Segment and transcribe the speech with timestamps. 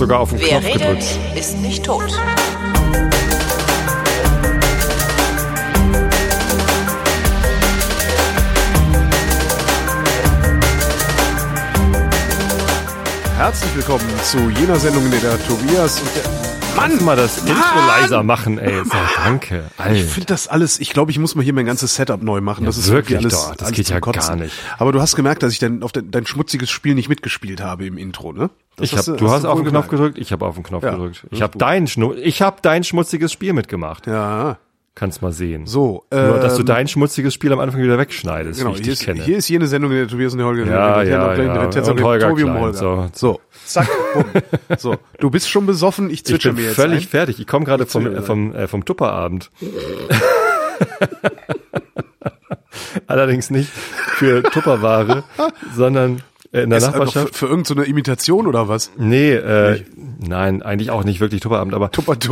[0.00, 1.36] sogar auf den Wer Knopf redet, gedrückt.
[1.36, 2.10] ist nicht tot.
[13.36, 17.54] Herzlich willkommen zu jener Sendung, in der der Tobias und der Mann, mal das Intro
[17.54, 17.86] Mann!
[17.88, 18.84] leiser machen, ey.
[18.84, 19.64] So, danke.
[19.74, 20.08] Ich Alter.
[20.08, 22.62] finde das alles, ich glaube, ich muss mal hier mein ganzes Setup neu machen.
[22.62, 23.54] Ja, das ist wirklich alles, doch.
[23.56, 24.28] Das alles geht ja Kotzen.
[24.28, 24.54] gar nicht.
[24.78, 27.84] Aber du hast gemerkt, dass ich dann auf dein, dein schmutziges Spiel nicht mitgespielt habe
[27.84, 28.50] im Intro, ne?
[28.76, 30.90] Das Ich hab, du hast auf den Knopf gedrückt, ich habe auf den Knopf Ja,
[30.92, 31.22] gedrückt.
[31.24, 34.06] das Ich habe dein, Schnu ich hab dein schmutziges Spiel mitgemacht.
[34.06, 34.58] Ja,
[34.94, 35.66] Kannst mal sehen.
[35.66, 36.04] so.
[36.12, 38.90] Nur, dass du ähm, dein schmutziges Spiel am Anfang wieder wegschneidest, Genau, wie ich hier
[38.92, 39.22] dich ist, kenne.
[39.22, 41.34] hier ist jene Sendung, in der Tobias und der Holger Ja, der- ja, ja.
[41.36, 42.76] der- der- Und Holger Tobi und Klein, Holger.
[42.78, 43.08] so.
[43.14, 44.24] So, zack, bumm.
[44.78, 47.08] So, du bist schon besoffen, ich bin mir jetzt völlig ein.
[47.08, 47.38] fertig.
[47.40, 49.50] Ich komme gerade vom, äh, vom, äh, vom Tupperabend.
[53.06, 55.24] Allerdings nicht für Tupperware,
[55.74, 56.20] sondern äh,
[56.52, 57.34] in der Ist Nachbarschaft.
[57.36, 58.90] für, für irgendeine Imitation oder was?
[58.98, 59.84] Nee, äh,
[60.18, 61.90] nein, eigentlich auch nicht wirklich Tupperabend, aber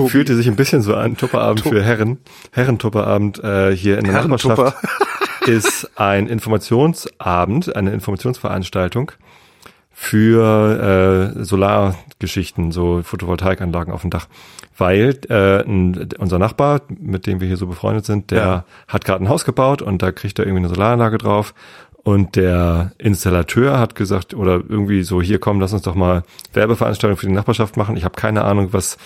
[0.09, 1.17] fühlte sich ein bisschen so an.
[1.17, 2.19] Tupperabend für Herren.
[2.53, 4.15] Herrentupperabend äh, hier in der.
[4.15, 4.75] Nachbarschaft
[5.47, 9.13] ist ein Informationsabend, eine Informationsveranstaltung
[9.93, 14.27] für äh, Solargeschichten, so Photovoltaikanlagen auf dem Dach.
[14.77, 15.65] Weil äh,
[16.19, 18.65] unser Nachbar, mit dem wir hier so befreundet sind, der Ja.
[18.87, 21.53] hat gerade ein Haus gebaut und da kriegt er irgendwie eine Solaranlage drauf.
[22.09, 26.23] Und der Installateur hat gesagt, oder irgendwie so, hier komm, lass uns doch mal
[26.55, 27.99] Werbeveranstaltung für die Nachbarschaft machen.
[27.99, 28.97] Ich habe keine Ahnung, was,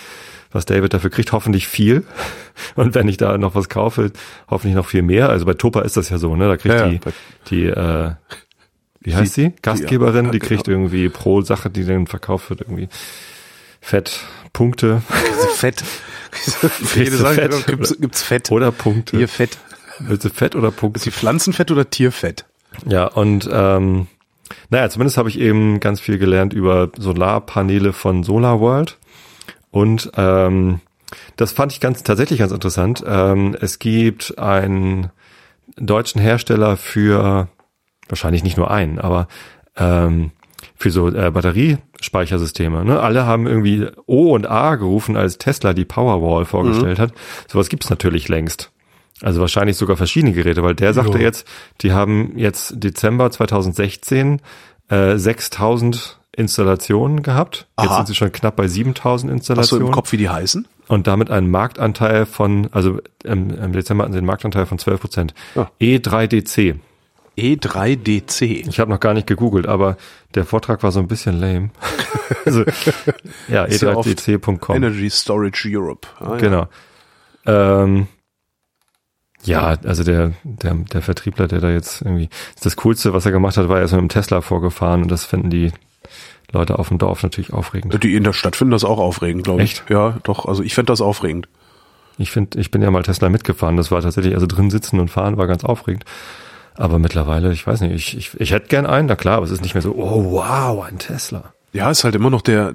[0.52, 1.32] was David dafür kriegt.
[1.32, 2.04] Hoffentlich viel.
[2.76, 4.12] Und wenn ich da noch was kaufe,
[4.48, 5.30] hoffentlich noch viel mehr.
[5.30, 6.46] Also bei Topa ist das ja so, ne?
[6.46, 7.00] Da kriegt Ja, die,
[7.50, 8.12] die, äh,
[9.00, 9.52] wie heißt sie?
[9.62, 10.76] Gastgeberin, die kriegt genau.
[10.76, 12.88] irgendwie pro Sache, die dann verkauft wird, irgendwie
[13.80, 14.20] Fett,
[14.52, 15.02] Punkte
[15.56, 15.82] Fett.
[16.94, 17.66] Jede Sache Fett?
[17.66, 18.52] gibt's, gibt's Fett.
[18.52, 19.16] oder Punkte.
[19.16, 19.58] Hier Fett.
[19.98, 20.98] Willst du Fett oder Punkte?
[20.98, 22.44] Ist die Pflanzenfett oder Tierfett?
[22.86, 24.06] Ja, und ähm,
[24.70, 28.98] naja, zumindest habe ich eben ganz viel gelernt über Solarpaneele von SolarWorld.
[29.70, 30.80] Und ähm,
[31.36, 33.02] das fand ich ganz tatsächlich ganz interessant.
[33.06, 35.10] Ähm, es gibt einen
[35.76, 37.48] deutschen Hersteller für
[38.08, 39.28] wahrscheinlich nicht nur einen, aber
[39.76, 40.32] ähm,
[40.76, 42.84] für so äh, Batteriespeichersysteme.
[42.84, 43.00] Ne?
[43.00, 47.12] Alle haben irgendwie O und A gerufen, als Tesla die Powerwall vorgestellt hat.
[47.48, 48.72] Sowas gibt's natürlich längst.
[49.22, 51.24] Also wahrscheinlich sogar verschiedene Geräte, weil der sagte Jo.
[51.24, 51.46] jetzt,
[51.80, 54.40] die haben jetzt Dezember 2016
[54.88, 57.68] äh, 6000 Installationen gehabt.
[57.78, 57.96] Jetzt Aha.
[57.98, 59.86] sind sie schon knapp bei 7000 Hast du Installationen.
[59.88, 60.66] im Kopf, wie die heißen?
[60.88, 65.00] Und damit einen Marktanteil von, also im, im Dezember hatten sie einen Marktanteil von 12
[65.00, 65.34] Prozent.
[65.54, 65.70] Ja.
[65.80, 66.76] E3DC.
[67.38, 68.68] E3DC.
[68.68, 69.96] Ich habe noch gar nicht gegoogelt, aber
[70.34, 71.70] der Vortrag war so ein bisschen lame.
[72.44, 72.64] also,
[73.48, 74.76] ja, Ist ja oft e3dc.com.
[74.76, 76.08] Energy Storage Europe.
[76.18, 76.36] Ah, ja.
[76.36, 76.66] Genau.
[77.46, 78.06] Ähm,
[79.42, 82.28] ja, also der, der, der Vertriebler, der da jetzt irgendwie,
[82.62, 85.24] das Coolste, was er gemacht hat, war er ist mit dem Tesla vorgefahren und das
[85.24, 85.72] finden die
[86.52, 88.02] Leute auf dem Dorf natürlich aufregend.
[88.02, 89.72] Die in der Stadt finden das auch aufregend, glaube ich.
[89.72, 89.90] Echt?
[89.90, 90.46] Ja, doch.
[90.46, 91.48] Also ich fände das aufregend.
[92.18, 93.76] Ich finde, ich bin ja mal Tesla mitgefahren.
[93.76, 96.04] Das war tatsächlich, also drin sitzen und fahren war ganz aufregend.
[96.74, 99.52] Aber mittlerweile, ich weiß nicht, ich, ich, ich hätte gern einen, na klar, aber es
[99.52, 101.52] ist nicht mehr so, oh wow, ein Tesla.
[101.72, 102.74] Ja, ist halt immer noch der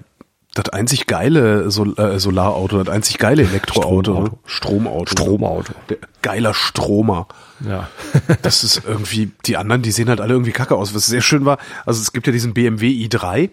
[0.57, 4.40] das einzig geile Sol äh, Solarauto, das einzig geile Elektroauto, Stromauto.
[4.45, 5.12] Stromauto.
[5.12, 5.73] Stromauto.
[6.22, 7.28] Geiler Stromer.
[7.66, 7.90] Ja.
[8.41, 10.94] Das ist irgendwie, die anderen, die sehen halt alle irgendwie kacke aus.
[10.94, 13.50] Was sehr schön war, also es gibt ja diesen BMW i3,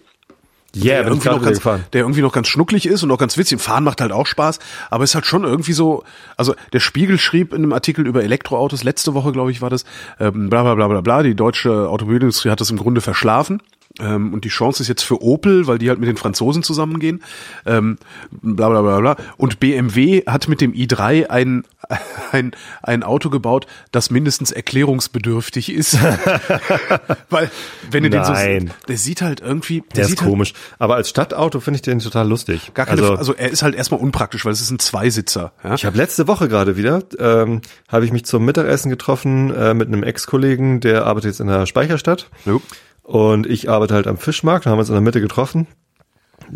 [0.76, 1.84] Yeah, der, irgendwie noch ganz, gefahren.
[1.92, 3.60] der irgendwie noch ganz schnucklig ist und auch ganz witzig.
[3.60, 4.58] Fahren macht halt auch Spaß,
[4.90, 6.02] aber ist halt schon irgendwie so,
[6.36, 9.84] also der Spiegel schrieb in einem Artikel über Elektroautos, letzte Woche, glaube ich, war das,
[10.18, 13.62] ähm, bla bla bla bla bla, die deutsche Automobilindustrie hat das im Grunde verschlafen.
[14.00, 17.22] Ähm, und die Chance ist jetzt für Opel, weil die halt mit den Franzosen zusammengehen.
[17.64, 17.98] Ähm,
[18.30, 19.16] bla bla bla bla.
[19.36, 21.64] Und BMW hat mit dem i3 ein,
[22.32, 22.52] ein,
[22.82, 25.96] ein Auto gebaut, das mindestens erklärungsbedürftig ist.
[27.30, 27.50] weil,
[27.88, 28.66] wenn du den Nein.
[28.66, 30.54] so, der sieht halt irgendwie, der, Der sieht ist halt, komisch.
[30.80, 32.72] Aber als Stadtauto finde ich den total lustig.
[32.74, 35.52] Gar keine also, also, also er ist halt erstmal unpraktisch, weil es ist ein Zweisitzer.
[35.62, 35.74] Ja?
[35.74, 39.86] Ich habe letzte Woche gerade wieder, ähm, habe ich mich zum Mittagessen getroffen äh, mit
[39.86, 42.28] einem Ex-Kollegen, der arbeitet jetzt in der Speicherstadt.
[42.44, 42.60] Jo.
[43.04, 45.66] Und ich arbeite halt am Fischmarkt, da haben wir uns in der Mitte getroffen.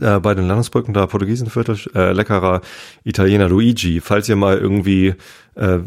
[0.00, 2.60] Äh, bei den Landesbrücken, da Portugiesenviertel, äh, leckerer
[3.04, 4.00] Italiener Luigi.
[4.00, 5.14] Falls ihr mal irgendwie
[5.54, 5.78] äh,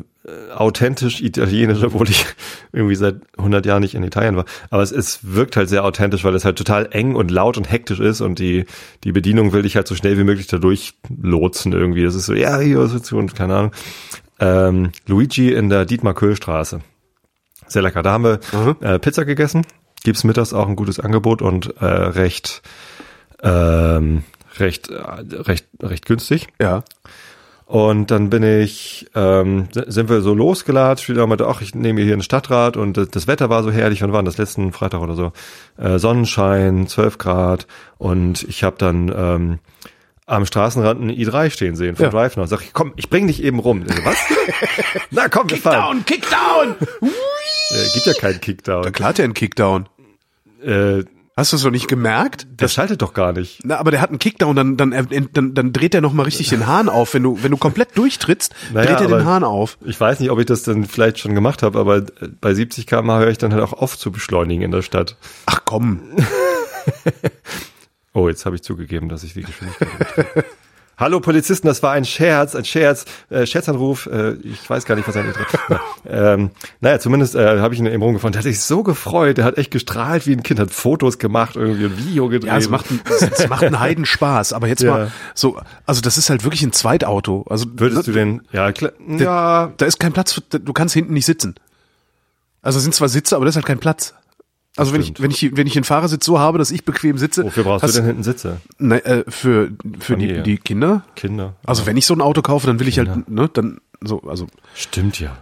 [0.56, 2.26] authentisch italienisch, obwohl ich
[2.72, 4.46] irgendwie seit 100 Jahren nicht in Italien war.
[4.70, 7.72] Aber es, es wirkt halt sehr authentisch, weil es halt total eng und laut und
[7.72, 8.66] hektisch ist und die,
[9.04, 12.04] die Bedienung will dich halt so schnell wie möglich dadurch lotsen irgendwie.
[12.04, 13.18] Das ist so, ja, hier, willst du?
[13.18, 13.72] und keine Ahnung.
[14.40, 16.82] Ähm, Luigi in der Dietmar-Köhl-Straße.
[17.68, 18.04] Sehr lecker.
[18.04, 18.76] Da haben wir Mhm.
[18.82, 19.66] äh, Pizza gegessen.
[20.04, 22.62] Gibt's mittags auch ein gutes Angebot und äh, recht,
[23.44, 24.24] ähm,
[24.58, 24.96] recht, äh,
[25.36, 26.48] recht, recht günstig.
[26.60, 26.84] Ja.
[27.66, 32.16] Und dann bin ich, ähm, sind wir so losgelatscht, wieder meinte, ach, ich nehme hier
[32.16, 35.16] ein Stadtrat und das, das Wetter war so herrlich, wann war das letzten Freitag oder
[35.16, 35.32] so?
[35.78, 37.68] Äh, Sonnenschein, 12 Grad
[37.98, 39.60] und ich habe dann ähm,
[40.26, 42.12] am Straßenrand einen i3 stehen sehen von Ja.
[42.12, 42.46] Drive Now.
[42.46, 43.86] Sag ich, komm, ich bring dich eben rum.
[43.88, 44.18] So, Was?
[45.12, 46.04] Na komm, wir fahren.
[46.06, 46.76] Kickdown!
[47.74, 48.92] Äh, gibt ja keinen Kickdown.
[48.92, 49.88] Klar hat er einen Kickdown.
[50.64, 51.04] Äh,
[51.38, 52.46] Hast du es noch nicht gemerkt?
[52.60, 53.62] der schaltet doch gar nicht.
[53.64, 54.92] Na, aber der hat einen Kickdown, dann, dann,
[55.32, 57.14] dann, dann dreht er noch mal richtig den Hahn auf.
[57.14, 59.78] Wenn du, wenn du komplett durchtrittst, Naja, dreht er den Hahn auf.
[59.86, 62.02] Ich weiß nicht, ob ich das dann vielleicht schon gemacht habe, aber
[62.42, 65.16] bei 70 km/h höre ich dann halt auch auf zu beschleunigen in der Stadt.
[65.46, 66.02] Ach komm.
[68.14, 70.46] Oh, jetzt habe ich zugegeben, dass ich die Geschwindigkeit.
[71.02, 74.06] Hallo Polizisten, das war ein Scherz, ein Scherz, äh, Scherzanruf.
[74.06, 75.26] Äh, ich weiß gar nicht, was er
[75.68, 75.80] Na,
[76.34, 78.34] ähm, Naja, zumindest äh, habe ich ihn eben rumgefahren.
[78.34, 79.40] Der hat sich so gefreut.
[79.40, 82.52] Der hat echt gestrahlt wie ein Kind, hat Fotos gemacht, irgendwie ein Video gedreht.
[82.52, 84.54] Ja, es macht, ein- es, macht einen Heidenspaß.
[84.54, 84.92] Aber jetzt Ja.
[84.92, 87.46] mal so, also das ist halt wirklich ein Zweitauto.
[87.50, 88.44] Also Würdest du den?
[88.52, 89.74] Ja, klar, ja.
[89.76, 91.56] da ist kein Platz, für, du kannst hinten nicht sitzen.
[92.62, 94.14] Also es sind zwar Sitze, aber da ist halt kein Platz.
[94.78, 97.44] Also wenn ich, wenn ich, wenn ich den Fahrersitz so habe, dass ich bequem sitze.
[97.44, 98.62] Wofür brauchst hast- du denn hinten Sitze?
[98.78, 100.44] Ne, äh, für für die, Familie.
[100.44, 101.04] die Kinder.
[101.16, 101.56] Kinder.
[101.66, 104.48] Also wenn ich so ein Auto kaufe, dann will ich halt, ne, dann so, also
[104.74, 105.38] Stimmt ja.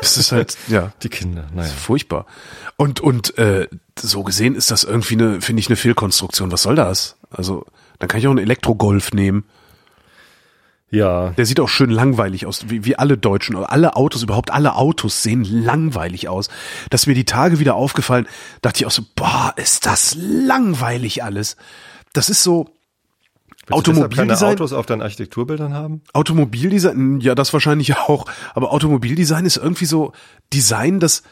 [0.00, 1.68] es ist halt, ja, Die Kinder, naja.
[1.68, 2.24] furchtbar.
[2.76, 3.68] Und und äh,
[3.98, 6.50] so gesehen ist das irgendwie eine, finde ich, eine Fehlkonstruktion.
[6.50, 7.16] Was soll das?
[7.30, 7.66] Also
[7.98, 9.44] dann kann ich auch einen Elektrogolf nehmen.
[10.90, 14.74] Ja, Der sieht auch schön langweilig aus, wie, wie alle Deutschen, alle Autos, überhaupt alle
[14.74, 16.48] Autos sehen langweilig aus.
[16.90, 18.26] Das ist mir die Tage wieder aufgefallen,
[18.60, 21.56] dachte ich auch so, boah, ist das langweilig alles.
[22.12, 22.74] Das ist so
[23.70, 24.54] Automobildesign.
[24.54, 26.02] Autos auf deinen Architekturbildern haben?
[26.12, 30.12] Automobildesign, ja, das wahrscheinlich auch, aber Automobildesign ist irgendwie so
[30.52, 31.22] Design, das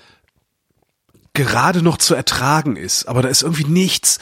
[1.34, 4.18] gerade noch zu ertragen ist, aber da ist irgendwie nichts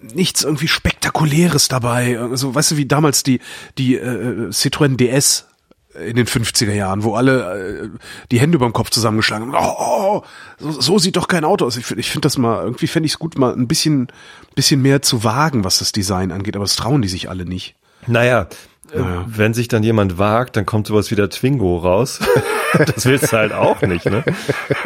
[0.00, 3.40] nichts irgendwie spektakuläres dabei, also weißt du, wie damals die
[3.78, 5.46] die äh, Citroën DS
[5.94, 7.88] in den 50er Jahren, wo alle äh,
[8.30, 9.64] die Hände über dem Kopf zusammengeschlagen haben.
[9.64, 10.22] Oh, oh,
[10.58, 11.76] so, so sieht doch kein Auto aus.
[11.76, 14.08] Ich, ich finde das mal, irgendwie fände ich es gut, mal ein bisschen,
[14.54, 17.76] bisschen mehr zu wagen, was das Design angeht, aber das trauen die sich alle nicht.
[18.06, 18.48] Naja,
[18.92, 22.20] äh, wenn sich dann jemand wagt, dann kommt sowas wie der Twingo raus.
[22.72, 24.24] das willst du halt auch nicht, ne?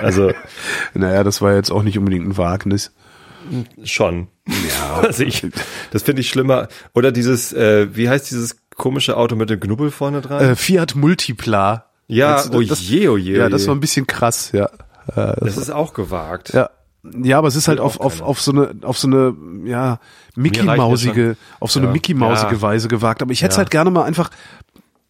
[0.01, 0.33] Also
[0.95, 2.93] Naja, das war jetzt auch nicht unbedingt ein Wagnis.
[3.85, 4.29] Schon.
[4.47, 4.55] Ja.
[5.03, 5.47] Also ich,
[5.93, 6.69] das finde ich schlimmer.
[6.95, 10.43] Oder dieses, äh, wie heißt dieses komische Auto mit dem Knubbel vorne dran?
[10.43, 11.87] Äh, Fiat Multipla.
[12.09, 14.67] ja, oh das- je, oh je, oh Ja, das war ein bisschen krass, ja.
[15.15, 16.53] Äh, das ist auch gewagt.
[16.55, 16.71] ja.
[17.23, 20.01] Ja, aber es ist halt auf, auf, auf so eine, auf so eine, ja,
[20.35, 21.93] Mickey Mir reicht Mausige, das auf so eine Ja.
[21.93, 22.61] Mickey Mausige Ja.
[22.63, 23.23] Weise gewagt.
[23.23, 23.59] Aber ich hätte Ja.
[23.59, 24.31] halt gerne mal einfach,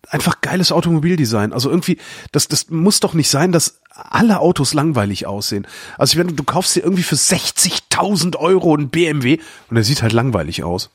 [0.06, 1.52] einfach geiles Automobildesign.
[1.52, 1.98] Also irgendwie,
[2.30, 5.66] das, das muss doch nicht sein, dass alle Autos langweilig aussehen.
[5.96, 10.02] Also ich meine, du kaufst dir irgendwie für 60.000 Euro einen BMW und der sieht
[10.02, 10.90] halt langweilig aus.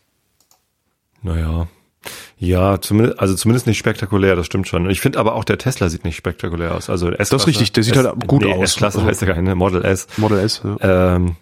[1.21, 1.67] Naja.
[2.37, 4.89] Ja, zumindest, also zumindest nicht spektakulär, das stimmt schon.
[4.89, 6.89] Ich finde aber auch der Tesla sieht nicht spektakulär aus.
[6.89, 8.71] Also S-Klasse, ist richtig, der sieht S, halt gut nee, aus.
[8.71, 9.55] S-Klasse Also- heißt ja gar nicht, ne?
[9.55, 10.07] Model S.
[10.17, 11.15] Model S, ja.
[11.15, 11.35] Ähm,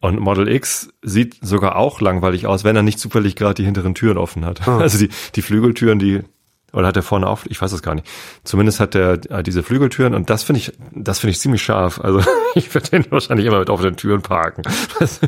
[0.00, 3.94] und Model X sieht sogar auch langweilig aus, wenn er nicht zufällig gerade die hinteren
[3.94, 4.66] Türen offen hat.
[4.68, 4.78] Ah.
[4.80, 6.20] Also die, die Flügeltüren, die,
[6.74, 8.06] oder hat er vorne auf, ich weiß es gar nicht.
[8.44, 12.00] Zumindest hat er äh, diese Flügeltüren und das finde ich, das finde ich ziemlich scharf.
[12.00, 12.20] Also
[12.54, 14.62] ich würde den wahrscheinlich immer mit offenen Türen parken.
[14.98, 15.20] Das,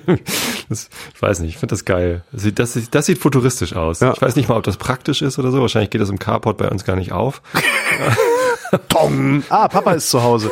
[0.68, 2.22] das, ich weiß nicht, ich finde das geil.
[2.32, 4.00] Das sieht, das, sieht- das sieht futuristisch aus.
[4.00, 4.12] Ja.
[4.14, 5.60] Ich weiß nicht mal, ob das praktisch ist oder so.
[5.60, 7.42] Wahrscheinlich geht das im Carport bei uns gar nicht auf.
[9.48, 10.50] Ah, Papa ist zu Hause.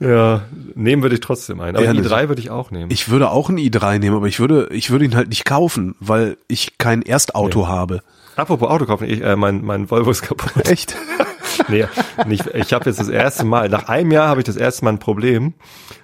[0.00, 0.42] Ja,
[0.74, 1.76] nehmen würde ich trotzdem ein.
[1.76, 2.02] Aber Ehrlich?
[2.02, 2.90] die drei würde ich auch nehmen.
[2.90, 5.94] Ich würde auch einen i3 nehmen, aber ich würde, ich würde ihn halt nicht kaufen,
[6.00, 8.02] weil ich kein Erstauto habe.
[8.36, 10.68] Apropos Auto kaufen, ich, äh, mein, mein Volvo ist kaputt.
[10.68, 10.96] Echt?
[11.68, 11.86] nee,
[12.26, 14.94] nicht, ich habe jetzt das erste Mal, nach einem Jahr habe ich das erste Mal
[14.94, 15.54] ein Problem.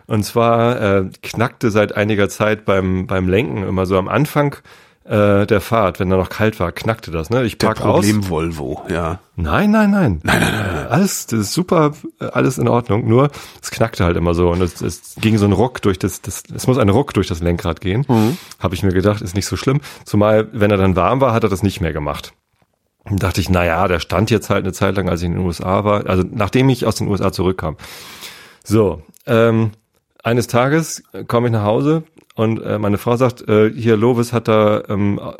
[0.07, 4.57] Und zwar äh, knackte seit einiger Zeit beim, beim Lenken immer so am Anfang
[5.09, 7.31] äh, der Fahrt, wenn da noch kalt war, knackte das.
[7.31, 7.45] Ne?
[7.45, 8.05] Ich Der park aus.
[8.07, 9.21] Problem Volvo, ja.
[9.37, 10.21] Nein, nein, nein.
[10.23, 10.87] Nein, nein, nein.
[10.88, 13.09] Alles, das ist super, äh, alles in Ordnung.
[13.09, 13.31] Nur
[13.62, 16.43] es knackte halt immer so und es, es ging so ein Ruck durch das, das,
[16.55, 18.05] es muss ein Ruck durch das Lenkrad gehen.
[18.59, 19.81] Habe ich mir gedacht, ist nicht so schlimm.
[20.05, 22.35] Zumal, wenn er dann warm war, hat er das nicht mehr gemacht.
[23.05, 25.33] Dann dachte ich, na ja, der stand jetzt halt eine Zeit lang, als ich in
[25.33, 26.07] den USA war.
[26.07, 27.79] Also nachdem ich aus den USA zurückkam.
[28.62, 29.71] So, ähm,
[30.23, 32.03] eines Tages komme ich nach Hause
[32.38, 35.33] und äh, meine Frau sagt, äh, hier Lovis hat da, ähm, äh,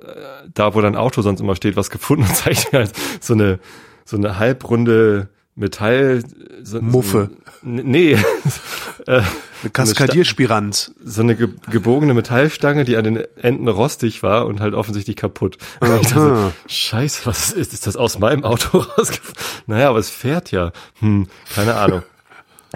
[0.53, 3.59] da wo dein Auto sonst immer steht, was gefunden und zeigt mir halt so eine
[4.05, 6.23] so eine halbrunde Metall
[6.63, 7.31] so, Muffe.
[7.63, 8.13] So, n- nee,
[9.07, 9.23] äh,
[9.63, 10.93] Eine Kaskadierspiranz.
[11.05, 15.59] so eine ge gebogene Metallstange, die an den Enden rostig war und halt offensichtlich kaputt.
[15.81, 19.37] Und ich so, Scheiße, was ist, ist das aus meinem Auto rausgefallen?
[19.67, 20.73] Naja, aber es fährt ja.
[21.01, 22.03] Hm, keine Ahnung.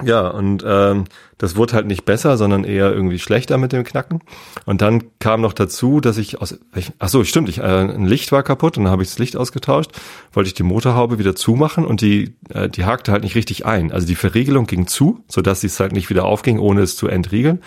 [0.04, 1.04] Ja, und ähm,
[1.42, 4.20] das wurde halt nicht besser, sondern eher irgendwie schlechter mit dem Knacken.
[4.64, 6.56] Und dann kam noch dazu, dass ich aus,
[7.00, 9.36] ach so, stimmt, ich, äh, ein Licht war kaputt und dann habe ich das Licht
[9.36, 9.90] ausgetauscht,
[10.32, 13.90] wollte ich die Motorhaube wieder zumachen und die, äh, die hakte halt nicht richtig ein.
[13.90, 17.08] Also die Verriegelung ging zu, sodass sie es halt nicht wieder aufging, ohne es zu
[17.08, 17.58] entriegeln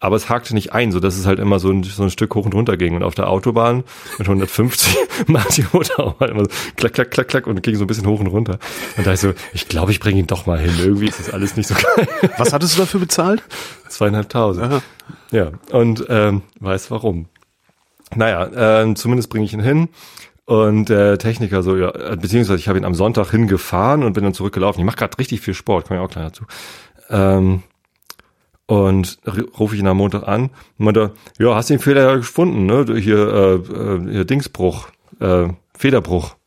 [0.00, 2.34] aber es hakte nicht ein, so dass es halt immer so ein, so ein Stück
[2.34, 2.94] hoch und runter ging.
[2.94, 3.84] Und auf der Autobahn
[4.18, 4.96] mit 150
[5.26, 7.86] macht die Motor auch halt immer so klack, klack, klack, klack und ging so ein
[7.86, 8.58] bisschen hoch und runter.
[8.96, 10.72] Und da ich so, ich glaube, ich bringe ihn doch mal hin.
[10.78, 12.08] Irgendwie ist das alles nicht so geil.
[12.36, 13.42] Was hattest du dafür bezahlt?
[13.88, 14.82] Zweieinhalbtausend.
[15.30, 17.26] Ja, und ähm, weiß warum.
[18.14, 19.88] Naja, äh, zumindest bringe ich ihn hin.
[20.44, 24.32] Und der Techniker so, ja, beziehungsweise ich habe ihn am Sonntag hingefahren und bin dann
[24.32, 24.80] zurückgelaufen.
[24.80, 26.44] Ich mache gerade richtig viel Sport, komme ich auch gleich dazu.
[27.10, 27.62] Ähm,
[28.64, 29.18] und
[29.58, 30.44] rufe ich ihn am Montag an
[30.78, 32.86] und meinte, ja, hast du den Fehler ja gefunden, ne?
[32.98, 34.88] Hier, äh, äh, hier Dingsbruch,
[35.20, 36.37] äh, Federbruch.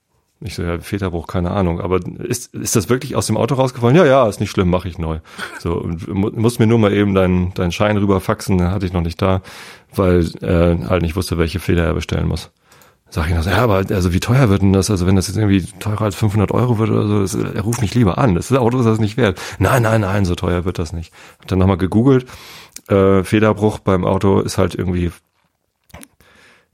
[0.43, 1.79] Ich so, ja, Federbruch, keine Ahnung.
[1.79, 3.95] Aber ist, ist das wirklich aus dem Auto rausgefallen?
[3.95, 5.19] Ja, ja, ist nicht schlimm, mache ich neu.
[5.59, 9.21] So, und muss mir nur mal eben deinen deinen Schein rüberfaxen, hatte ich noch nicht
[9.21, 9.41] da,
[9.95, 12.51] weil äh, halt nicht wusste, welche Feder er bestellen muss.
[13.13, 14.89] Sag ich noch so, ja, aber also wie teuer wird denn das?
[14.89, 17.81] Also wenn das jetzt irgendwie teurer als 500 Euro wird oder so, das, er ruft
[17.81, 18.35] mich lieber an.
[18.35, 19.39] Das Auto ist das nicht wert.
[19.59, 21.13] Nein, nein, nein, so teuer wird das nicht.
[21.39, 22.25] Hab dann nochmal gegoogelt.
[22.87, 25.11] Äh, Federbruch beim Auto ist halt irgendwie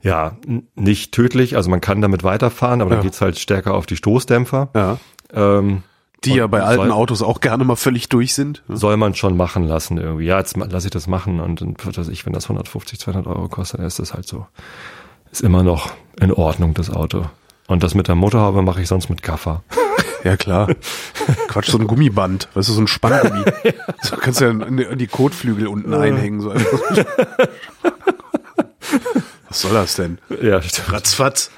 [0.02, 0.36] ja
[0.74, 1.56] nicht tödlich.
[1.56, 2.96] Also man kann damit weiterfahren, aber ja.
[2.96, 4.70] dann geht's halt stärker auf die Stoßdämpfer.
[4.74, 4.98] Ja.
[5.32, 5.82] Ähm,
[6.24, 8.64] die ja bei alten soll, Autos auch gerne mal völlig durch sind.
[8.68, 10.24] Soll man schon machen lassen irgendwie.
[10.24, 13.26] Ja, jetzt lasse ich das machen und dann wird das ich, wenn das 150, 200
[13.28, 14.46] Euro kostet, dann ist das halt so
[15.30, 17.26] ist immer noch in Ordnung, das Auto.
[17.66, 19.62] Und das mit der Motorhaube mache ich sonst mit Gaffer.
[20.24, 20.68] Ja, klar.
[21.46, 22.48] Quatsch, so ein Gummiband.
[22.54, 23.44] Weißt du, so ein Spanngummi.
[24.02, 26.40] So kannst du ja an die Kotflügel unten einhängen.
[26.40, 26.52] So
[29.48, 30.18] Was soll das denn?
[30.42, 30.92] Ja, stimmt.
[30.92, 31.50] Ratzfatz.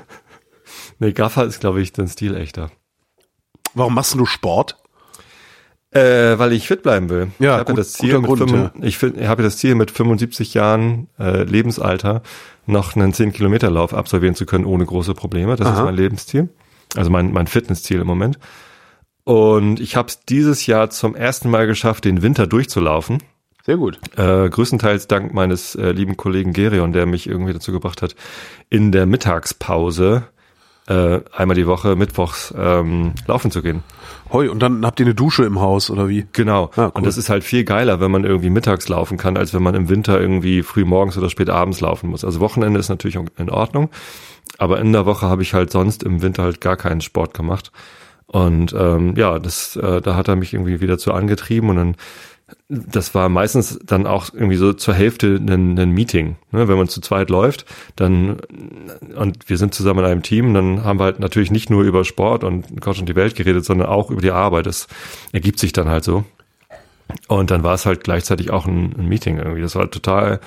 [0.98, 2.70] Nee, Gaffer ist, glaube ich, den Stil echter.
[3.74, 4.76] Warum machst du Sport?
[5.92, 7.32] Äh, weil ich fit bleiben will.
[7.40, 8.72] Ja, ich habe gut, das Ziel mit Grund, 5, ja.
[8.82, 12.22] ich, ich habe das Ziel mit 75 Jahren äh, Lebensalter
[12.66, 15.56] noch einen 10 Kilometer Lauf absolvieren zu können ohne große Probleme.
[15.56, 15.78] Das Aha.
[15.78, 16.48] ist mein Lebensziel,
[16.96, 18.38] also mein mein Fitnessziel im Moment.
[19.24, 23.18] Und ich habe es dieses Jahr zum ersten Mal geschafft, den Winter durchzulaufen.
[23.64, 23.98] Sehr gut.
[24.16, 28.14] Äh, größtenteils dank meines äh, lieben Kollegen Gerion, der mich irgendwie dazu gebracht hat,
[28.68, 30.24] in der Mittagspause
[30.88, 33.82] äh, einmal die Woche mittwochs ähm, laufen zu gehen.
[34.32, 36.26] Hoi, und dann habt ihr eine Dusche im Haus oder wie?
[36.32, 36.70] Genau.
[36.74, 36.90] Ah, cool.
[36.94, 39.74] Und das ist halt viel geiler, wenn man irgendwie mittags laufen kann, als wenn man
[39.74, 42.24] im Winter irgendwie früh morgens oder spät abends laufen muss.
[42.24, 43.90] Also Wochenende ist natürlich in Ordnung,
[44.58, 47.70] aber in der Woche habe ich halt sonst im Winter halt gar keinen Sport gemacht.
[48.26, 51.96] Und ähm, ja, das, äh, da hat er mich irgendwie wieder zu angetrieben und dann
[52.68, 56.36] das war meistens dann auch irgendwie so zur Hälfte ein, ein Meeting.
[56.52, 56.68] Ne?
[56.68, 57.64] Wenn man zu zweit läuft,
[57.96, 58.38] dann
[59.16, 62.04] und wir sind zusammen in einem Team, dann haben wir halt natürlich nicht nur über
[62.04, 64.66] Sport und Gott und die Welt geredet, sondern auch über die Arbeit.
[64.66, 64.86] Das
[65.32, 66.24] ergibt sich dann halt so.
[67.26, 69.62] Und dann war es halt gleichzeitig auch ein, ein Meeting irgendwie.
[69.62, 70.40] Das war total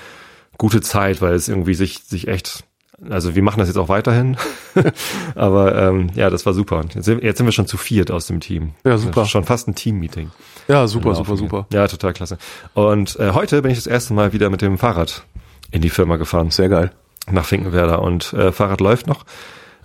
[0.56, 2.64] gute Zeit, weil es irgendwie sich, sich echt
[3.10, 4.36] also wir machen das jetzt auch weiterhin.
[5.34, 6.84] Aber ähm, ja, das war super.
[6.94, 8.74] Jetzt sind, jetzt sind wir schon zu viert aus dem Team.
[8.84, 9.26] Ja, super.
[9.26, 10.30] Schon fast ein Team-Meeting.
[10.68, 11.66] Ja, super, super, super.
[11.72, 12.38] Ja, total klasse.
[12.74, 15.24] Und äh, heute bin ich das erste Mal wieder mit dem Fahrrad
[15.70, 16.50] in die Firma gefahren.
[16.50, 16.92] Sehr geil.
[17.30, 18.00] Nach Finkenwerder.
[18.02, 19.24] Und äh, Fahrrad läuft noch.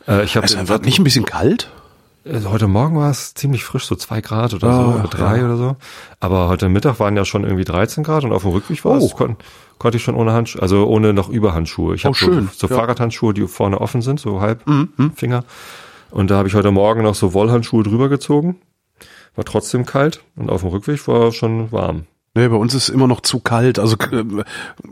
[0.07, 1.69] Äh, ich habe Es wird nicht ein bisschen kalt?
[2.29, 5.37] also heute Morgen war es ziemlich frisch, so zwei Grad oder so, Ah, oder drei
[5.39, 5.45] ja.
[5.45, 5.75] oder so.
[6.19, 9.05] Aber heute Mittag waren ja schon irgendwie 13 Grad und auf dem Rückweg war Oh.
[9.05, 9.37] es, kon
[9.79, 11.95] konnte ich schon ohne Handschuhe, also ohne noch Überhandschuhe.
[11.95, 12.75] Ich Oh, habe so, so Ja.
[12.75, 15.13] Fahrradhandschuhe, die vorne offen sind, so halb Mhm.
[15.15, 15.43] Finger.
[16.11, 18.57] Und da habe ich heute Morgen noch so Wollhandschuhe drüber gezogen.
[19.39, 22.07] War trotzdem kalt und auf dem Rückweg war schon warm.
[22.35, 23.79] Nee, bei uns ist immer noch zu kalt.
[23.79, 24.25] Also äh,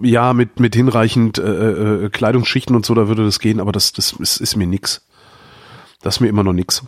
[0.01, 3.91] ja, mit mit hinreichend äh, äh, Kleidungsschichten und so, da würde das gehen, aber das
[3.91, 5.05] das ist, ist mir nix.
[6.01, 6.81] Das ist mir immer noch nix.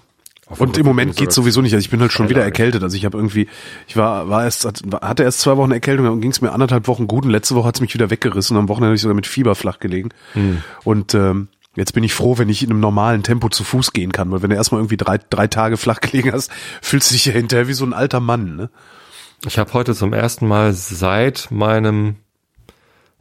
[0.47, 1.73] Auf Und im Moment geht's sowieso nicht.
[1.73, 2.81] Also ich bin halt schon wieder erkältet.
[2.81, 3.49] Also ich habe irgendwie,
[3.89, 4.65] ich war, war erst,
[5.01, 7.81] hatte erst zwei Wochen Erkältung, dann ging's mir anderthalb Wochen gut und letzte Woche hat's
[7.81, 8.55] mich wieder weggerissen.
[8.55, 10.11] Am Wochenende habe ich sogar mit Fieber flach gelegen.
[10.31, 10.63] Hm.
[10.85, 11.49] Und ähm,
[11.79, 14.41] jetzt bin ich froh, wenn ich in einem normalen Tempo zu Fuß gehen kann, weil
[14.43, 17.67] wenn du erstmal irgendwie drei, drei Tage flach gelegen hast, fühlst du dich ja hinterher
[17.67, 18.55] wie so ein alter Mann.
[18.55, 18.69] Ne?
[19.45, 22.17] Ich habe heute zum ersten Mal seit meinem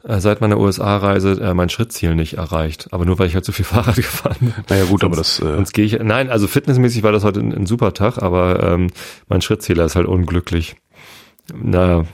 [0.03, 2.87] äh, seit meiner USA-Reise äh, mein Schrittziel nicht erreicht.
[2.91, 4.53] Aber nur weil ich halt so viel Fahrrad gefahren bin.
[4.69, 5.99] Naja gut, aber Sonst- das äh, Sonst gehe ich.
[5.99, 8.91] Nein, also fitnessmäßig war das heute ein, ein super Tag, aber ähm,
[9.27, 10.75] mein Schrittzähler ist halt unglücklich.
[11.53, 12.05] Na,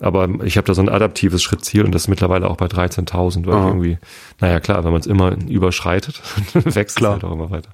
[0.00, 3.46] aber ich habe da so ein adaptives Schrittziel und das ist mittlerweile auch bei 13.000,
[3.46, 3.98] weil ich irgendwie,
[4.40, 6.20] naja klar, wenn man es immer überschreitet,
[6.54, 7.16] wächst Klar.
[7.16, 7.70] es halt auch immer weiter.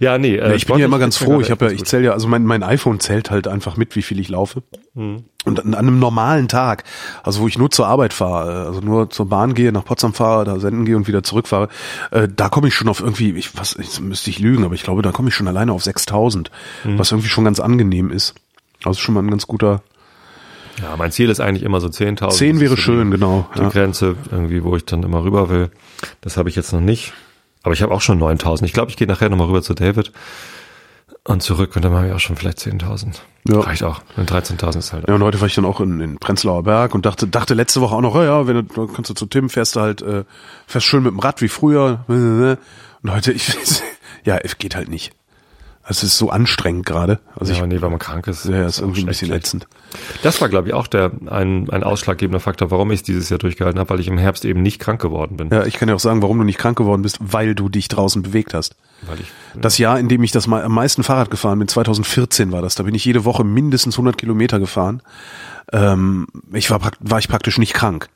[0.00, 0.36] Ja, nee.
[0.36, 1.40] Äh, ich bin ja immer ganz froh.
[1.40, 4.02] Ich habe ja, ich zähle ja, also mein, mein iPhone zählt halt einfach mit, wie
[4.02, 4.62] viel ich laufe.
[4.94, 5.24] Hm.
[5.44, 6.84] Und an, einem normalen Tag,
[7.24, 10.44] also wo ich nur zur Arbeit fahre, also nur zur Bahn gehe, nach Potsdam fahre,
[10.44, 11.68] da senden gehe und wieder zurückfahre,
[12.12, 14.84] äh, da komme ich schon auf irgendwie, ich was, jetzt müsste ich lügen, aber ich
[14.84, 16.50] glaube, da komme ich schon alleine auf 6000,
[16.82, 16.98] Hm.
[16.98, 18.34] was irgendwie schon ganz angenehm ist.
[18.84, 19.82] Also schon mal ein ganz guter,
[20.80, 22.30] Ja, mein Ziel ist eigentlich immer so 10.000.
[22.30, 23.48] 10 Das wäre schön, die, genau.
[23.56, 23.68] Die Ja.
[23.68, 25.70] Grenze, irgendwie, wo ich dann immer rüber will.
[26.20, 27.12] Das habe ich jetzt noch nicht.
[27.62, 28.64] Aber ich habe auch schon 9.000.
[28.64, 30.12] Ich glaube, ich gehe nachher nochmal rüber zu David
[31.24, 33.16] und zurück und dann habe ich auch schon vielleicht 10.000.
[33.48, 33.60] Ja.
[33.60, 34.00] Reicht auch.
[34.16, 36.94] Und 13.000 ist halt Ja, und heute war ich dann auch in, in Prenzlauer Berg
[36.94, 39.50] und dachte, dachte letzte Woche auch noch, ja, ja, wenn du, kannst du zu Tim,
[39.50, 40.24] fährst du halt, äh,
[40.66, 42.04] fährst schön mit dem Rad wie früher.
[43.02, 43.52] Und heute, ich,
[44.24, 45.12] ja, es geht halt nicht.
[45.90, 47.18] Es ist so anstrengend gerade.
[47.34, 48.44] Also ja, ich, nee, weil man krank ist.
[48.44, 49.66] ja, ist auch irgendwie ein bisschen ätzend.
[50.22, 53.38] Das war, glaube ich, auch der ein, ein ausschlaggebender Faktor, warum ich es dieses Jahr
[53.38, 55.48] durchgehalten habe, weil ich im Herbst eben nicht krank geworden bin.
[55.48, 57.88] Ja, ich kann ja auch sagen, warum du nicht krank geworden bist, weil du dich
[57.88, 58.76] draußen bewegt hast.
[59.06, 59.28] Weil ich,
[59.58, 62.74] Das Jahr, in dem ich das mal am meisten Fahrrad gefahren bin, 2014 war das.
[62.74, 65.02] Da bin ich jede Woche mindestens 100 Kilometer gefahren.
[65.72, 68.10] Ähm, ich war, war ich praktisch nicht krank.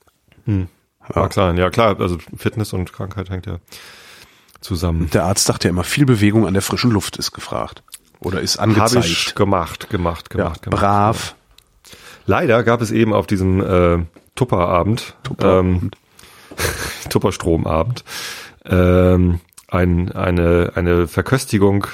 [1.09, 3.59] war klar, ja klar, also Fitness und Krankheit hängt ja
[4.63, 5.11] zusammen.
[5.11, 7.83] Der Arzt sagt ja immer, viel Bewegung an der frischen Luft ist gefragt.
[8.21, 9.07] Oder ist Habe angezeigt.
[9.07, 10.81] ich gemacht, gemacht, ja, gemacht, gemacht.
[10.81, 11.35] brav.
[12.27, 14.05] Leider gab es eben auf diesem äh,
[14.37, 15.91] Tupperabend, ähm,
[17.11, 18.05] Tupperstromabend,
[18.65, 21.87] ähm, ein, eine, eine Verköstigung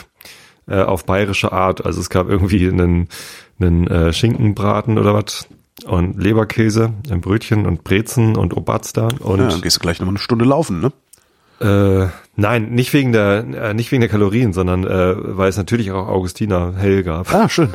[0.68, 1.84] äh, auf bayerische Art.
[1.86, 3.08] Also es gab irgendwie einen,
[3.58, 5.48] einen äh, Schinkenbraten oder was
[5.86, 10.14] und Leberkäse, ein Brötchen und Brezen und Obatster und Ja, dann gehst du gleich nochmal
[10.14, 10.92] eine Stunde laufen, ne?
[11.60, 15.90] Äh, nein, nicht wegen der, äh, nicht wegen der Kalorien, sondern äh, weil es natürlich
[15.90, 17.32] auch Augustiner hell gab.
[17.34, 17.74] Ah, schön.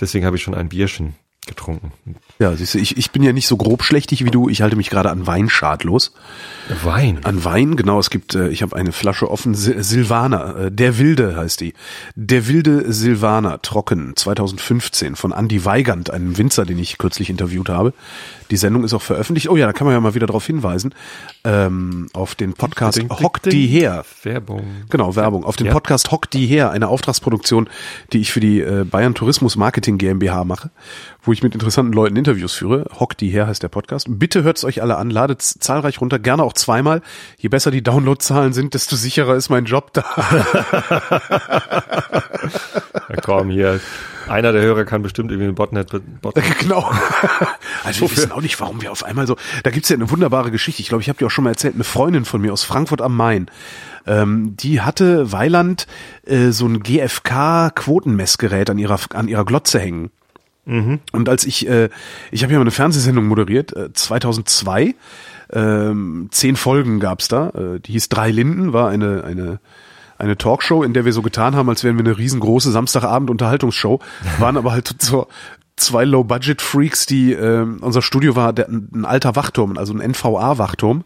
[0.00, 1.14] Deswegen habe ich schon ein Bierchen
[1.48, 1.92] getrunken.
[2.38, 4.48] Ja, siehst du, ich, ich bin ja nicht so grobschlächtig wie du.
[4.48, 6.12] Ich halte mich gerade an Wein schadlos.
[6.84, 7.24] Wein.
[7.24, 7.98] An Wein, genau.
[7.98, 11.74] Es gibt, äh, ich habe eine Flasche offen, Sil Silvaner, äh, der Wilde heißt die.
[12.14, 17.92] Der Wilde Silvaner, trocken, 2015 von Andy Weigand, einem Winzer, den ich kürzlich interviewt habe.
[18.50, 19.48] Die Sendung ist auch veröffentlicht.
[19.48, 20.94] Oh ja, da kann man ja mal wieder darauf hinweisen.
[21.50, 23.52] Ähm, auf den Podcast Ding, ding, Hock ding.
[23.52, 24.04] die her.
[24.22, 24.66] Werbung.
[24.90, 25.44] Genau, Werbung.
[25.44, 25.72] Auf den Ja.
[25.72, 27.70] Podcast Hock die her, eine Auftragsproduktion,
[28.12, 30.68] die ich für die äh, Bayern Tourismus Marketing GmbH mache,
[31.22, 32.84] wo ich mit interessanten Leuten Interviews führe.
[33.00, 34.08] Hock die her heißt der Podcast.
[34.10, 37.00] Bitte hört's euch alle an, ladet zahlreich runter, gerne auch zweimal.
[37.38, 40.04] Je besser die Downloadzahlen sind, desto sicherer ist mein Job da.
[43.08, 43.80] Ja, komm, hier.
[44.28, 45.90] Einer der Hörer kann bestimmt irgendwie ein Botnet,
[46.20, 46.90] Botnet genau.
[47.84, 49.36] Also wir wissen auch nicht, warum wir auf einmal so.
[49.62, 50.82] Da gibt's ja eine wunderbare Geschichte.
[50.82, 51.74] Ich glaube, ich habe dir auch schon mal erzählt.
[51.74, 53.50] Eine Freundin von mir aus Frankfurt am Main,
[54.06, 55.86] ähm, die hatte Weiland
[56.26, 60.10] äh, so ein GFK-Quotenmessgerät an ihrer an ihrer Glotze hängen.
[61.12, 61.88] Und als ich, äh,
[62.30, 64.94] ich habe ja mal eine Fernsehsendung moderiert, äh, 2002,
[65.50, 69.60] ähm, zehn Folgen gab's da, äh, die hieß Drei Linden, war eine, eine,
[70.18, 74.00] eine Talkshow, in der wir so getan haben, als wären wir eine riesengroße Samstagabend-Unterhaltungsshow,
[74.38, 75.26] waren aber halt so
[75.78, 81.04] zwei Low-Budget-Freaks, die, ähm, unser Studio war der, ein alter Wachturm, also ein NVA-Wachturm,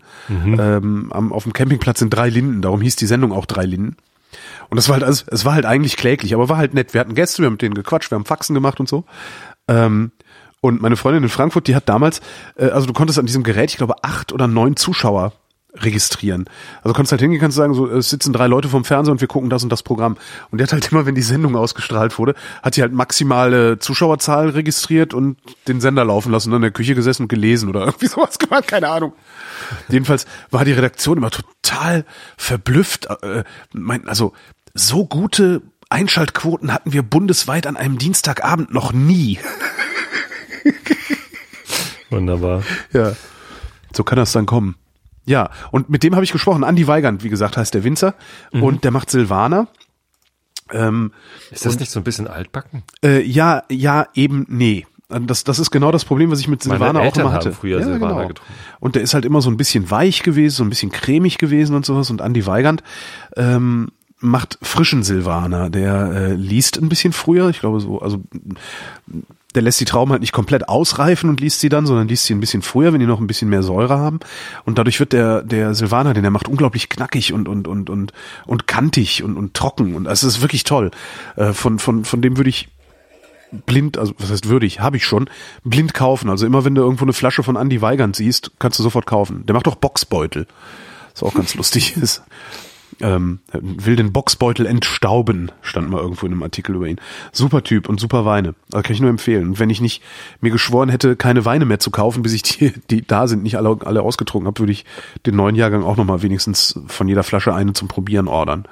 [0.59, 3.97] ähm, am, auf dem Campingplatz in Drei Linden, darum hieß die Sendung auch Drei Linden.
[4.71, 6.95] Und das war halt, also, es war halt eigentlich kläglich, aber war halt nett.
[6.95, 9.05] Wir hatten Gäste, wir haben mit denen gequatscht, wir haben Faxen gemacht und so.
[9.69, 10.13] Ähm,
[10.61, 12.21] und meine Freundin in Frankfurt, die hat damals,
[12.57, 15.33] äh, also du konntest an diesem Gerät, ich glaube, acht oder neun Zuschauer
[15.75, 16.45] registrieren.
[16.83, 19.29] Also konntest halt hingehen, kannst sagen, so, es sitzen drei Leute vom Fernseher und wir
[19.29, 20.17] gucken das und das Programm.
[20.51, 24.51] Und die hat halt immer, wenn die Sendung ausgestrahlt wurde, hat die halt maximale Zuschauerzahl
[24.51, 27.81] registriert und den Sender laufen lassen und dann in der Küche gesessen und gelesen oder
[27.87, 29.15] irgendwie sowas gemacht, keine Ahnung.
[29.89, 32.05] Jedenfalls war die Redaktion immer total
[32.37, 33.07] verblüfft.
[33.23, 34.33] Äh, mein, also
[34.75, 39.39] so gute Einschaltquoten hatten wir bundesweit an einem Dienstagabend noch nie.
[42.11, 42.63] Wunderbar.
[42.93, 43.15] Ja.
[43.95, 44.77] So kann das dann kommen.
[45.25, 46.65] Ja, und mit dem habe ich gesprochen.
[46.65, 48.15] Andi Weigand, wie gesagt, heißt der Winzer.
[48.53, 49.69] Und der macht Silvaner.
[50.73, 51.13] Ähm,
[51.51, 52.83] Ist das nicht so ein bisschen altbacken?
[53.05, 54.87] äh, ja, ja, eben, nee.
[55.09, 57.53] Das, das ist genau das Problem, was ich mit Silvaner auch immer hatte.
[57.53, 58.53] früher Silvaner getrunken.
[58.81, 61.77] Und der ist halt immer so ein bisschen weich gewesen, so ein bisschen cremig gewesen
[61.77, 62.09] und sowas.
[62.09, 62.83] Und Andi Weigand
[63.37, 65.69] ähm, macht frischen Silvaner.
[65.69, 68.23] Der äh, liest ein bisschen früher, ich glaube so, also
[69.55, 72.35] der lässt die Trauben halt nicht komplett ausreifen und liest sie dann, sondern liest sie
[72.35, 74.21] ein bisschen früher, wenn die noch ein bisschen mehr Säure haben.
[74.65, 78.13] Und dadurch wird der, der Silvaner, den er macht, unglaublich knackig und, und, und, und,
[78.47, 79.95] und kantig und, und trocken.
[79.95, 80.91] Und also es ist wirklich toll.
[81.37, 82.69] Äh, von, von, von dem würde ich
[83.67, 85.29] blind, also was heißt würdig, habe ich schon,
[85.65, 86.31] blind kaufen.
[86.31, 89.45] Also immer wenn du irgendwo eine Flasche von Andy Weigand siehst, kannst du sofort kaufen.
[89.47, 90.47] Der macht auch Boxbeutel.
[91.13, 92.23] Was auch ganz lustig ist.
[93.03, 97.01] Ähm, will den Boxbeutel entstauben, stand mal irgendwo in einem Artikel über ihn.
[97.33, 98.55] Super Typ und super Weine.
[98.73, 99.49] Also kann ich nur empfehlen.
[99.49, 100.03] Und wenn ich nicht
[100.41, 103.57] mir geschworen hätte, keine Weine mehr zu kaufen, bis ich die, die da sind, nicht
[103.57, 104.85] alle, alle ausgetrunken habe, würde ich
[105.27, 108.67] den neuen Jahrgang auch nochmal wenigstens von jeder Flasche eine zum Probieren ordern.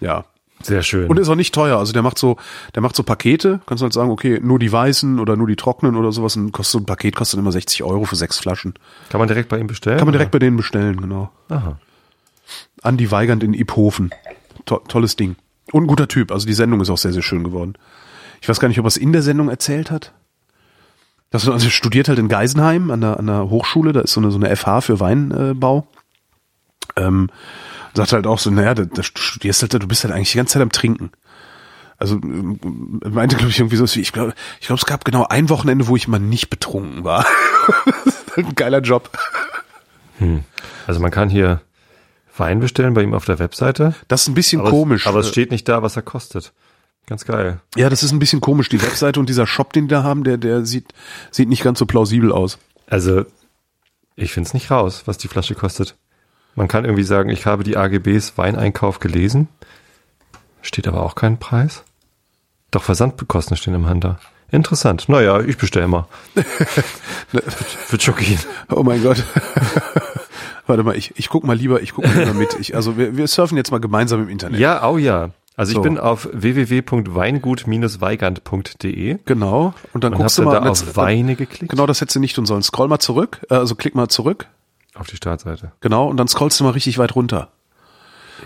[0.00, 0.24] Ja,
[0.62, 1.08] Sehr schön.
[1.08, 1.78] und ist auch nicht teuer.
[1.78, 2.36] Also der macht so,
[2.74, 3.60] der macht so Pakete.
[3.66, 6.36] Kannst du halt sagen, okay, nur die weißen oder nur die trockenen oder sowas.
[6.36, 8.74] Und kostet so ein Paket kostet immer 60 Euro für sechs Flaschen.
[9.10, 9.98] Kann man direkt bei ihm bestellen?
[9.98, 11.30] Kann man direkt bei denen bestellen, genau.
[11.50, 11.78] Aha.
[12.84, 14.10] Andi Weigand in Iphofen.
[14.66, 15.36] To tolles Ding.
[15.72, 16.30] Und ein guter Typ.
[16.30, 17.74] Also die Sendung ist auch sehr, sehr schön geworden.
[18.40, 20.12] Ich weiß gar nicht, ob er es in der Sendung erzählt hat.
[21.30, 24.30] Das also studiert halt in Geisenheim an der, an der Hochschule, da ist so eine,
[24.30, 25.86] so eine FH für Weinbau.
[26.94, 27.28] Ähm,
[27.94, 30.52] sagt halt auch so, naja, da, da studierst halt, du bist halt eigentlich die ganze
[30.52, 31.10] Zeit am Trinken.
[31.96, 35.48] Also ähm, meinte, glaube ich, irgendwie so, ich glaube, ich glaube, es gab genau ein
[35.48, 37.26] Wochenende, wo ich mal nicht betrunken war.
[38.36, 39.10] ein geiler Job.
[40.18, 40.44] Hm.
[40.86, 41.62] Also man kann hier
[42.36, 43.94] Wein bestellen bei ihm auf der Webseite.
[44.08, 45.02] Das ist ein bisschen aber komisch.
[45.02, 46.52] Es, aber es steht nicht da, was er kostet.
[47.06, 47.60] Ganz geil.
[47.76, 48.68] Ja, das ist ein bisschen komisch.
[48.68, 50.92] Die Webseite und dieser Shop, den die da haben, der, der sieht,
[51.30, 52.58] sieht nicht ganz so plausibel aus.
[52.86, 53.24] Also,
[54.16, 55.96] ich finde es nicht raus, was die Flasche kostet.
[56.54, 59.48] Man kann irgendwie sagen, ich habe die AGBs Weineinkauf gelesen.
[60.62, 61.84] Steht aber auch kein Preis.
[62.70, 64.18] Doch Versandkosten stehen im Hunter.
[64.50, 65.08] Interessant.
[65.08, 66.06] Naja, ich bestelle mal.
[67.32, 68.46] Wird schockierend.
[68.70, 69.24] Oh mein Gott.
[70.66, 72.58] Warte mal, ich, ich guck mal lieber, ich guck mal lieber mit.
[72.58, 74.58] Ich, also wir, wir surfen jetzt mal gemeinsam im Internet.
[74.60, 75.30] Ja, oh ja.
[75.56, 75.78] Also so.
[75.78, 79.18] ich bin auf www.weingut-weigand.de.
[79.24, 79.72] Genau.
[79.92, 81.70] Und dann und guckst du mal da auf Weine geklickt.
[81.70, 82.62] Genau, das hättest du nicht tun sollen.
[82.62, 84.48] Scroll mal zurück, äh, also klick mal zurück.
[84.94, 85.72] Auf die Startseite.
[85.80, 87.50] Genau, und dann scrollst du mal richtig weit runter.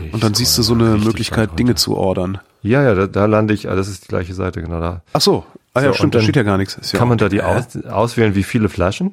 [0.04, 2.38] Ich und dann siehst du so eine Möglichkeit, Dinge zu ordern.
[2.62, 5.02] Ja, ja, da, da lande ich, ah, das ist die gleiche Seite, genau da.
[5.12, 6.92] Ach so, ah ja, so, stimmt, da steht ja gar nichts.
[6.92, 9.12] Ja kann man da die aus, auswählen, wie viele Flaschen?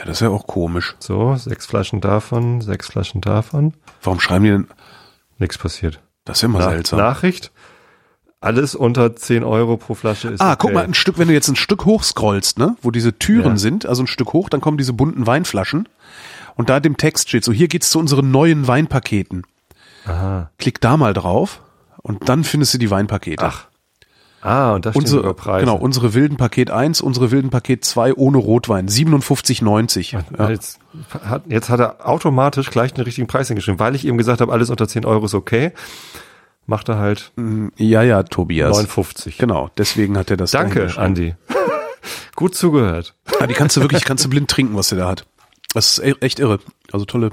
[0.00, 0.96] Ja, das ist ja auch komisch.
[0.98, 3.74] So, sechs Flaschen davon, sechs Flaschen davon.
[4.02, 4.66] Warum schreiben die denn?
[5.38, 6.00] Nichts passiert.
[6.24, 6.98] Das ist immer Na, seltsam.
[6.98, 7.52] Nachricht.
[8.40, 10.40] Alles unter 10 Euro pro Flasche ist.
[10.40, 10.56] Ah, okay.
[10.60, 13.52] guck mal, ein Stück, wenn du jetzt ein Stück hoch scrollst, ne, wo diese Türen
[13.52, 13.56] ja.
[13.58, 15.86] sind, also ein Stück hoch, dann kommen diese bunten Weinflaschen.
[16.56, 19.44] Und da dem Text steht so, hier geht's zu unseren neuen Weinpaketen.
[20.06, 20.50] Aha.
[20.56, 21.60] Klick da mal drauf
[21.98, 23.44] und dann findest du die Weinpakete.
[23.44, 23.66] Ach.
[24.42, 25.66] Ah, und da steht unsere, Preise.
[25.66, 30.12] Genau, unsere wilden Paket 1, unsere wilden Paket 2 ohne Rotwein, 57,90.
[30.38, 30.48] Ja.
[30.48, 30.80] Jetzt,
[31.22, 34.50] hat, jetzt hat er automatisch gleich den richtigen Preis hingeschrieben, weil ich ihm gesagt habe,
[34.52, 35.72] alles unter 10 Euro ist okay.
[36.66, 37.32] Macht er halt.
[37.36, 38.76] Mm, Ja, ja, Tobias.
[38.76, 39.36] 59.
[39.38, 40.52] Genau, deswegen hat er das.
[40.52, 41.34] Danke, Andi.
[42.36, 43.14] Gut zugehört.
[43.40, 45.26] Ja, die kannst du wirklich, kannst du blind trinken, was der da hat.
[45.74, 46.60] Das ist e- echt irre.
[46.92, 47.30] Also tolle.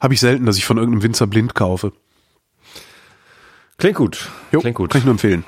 [0.00, 1.92] Habe ich selten, dass ich von irgendeinem Winzer blind kaufe.
[3.78, 4.30] Klingt gut.
[4.52, 4.90] Jo, Klingt gut.
[4.90, 5.44] Kann ich nur empfehlen.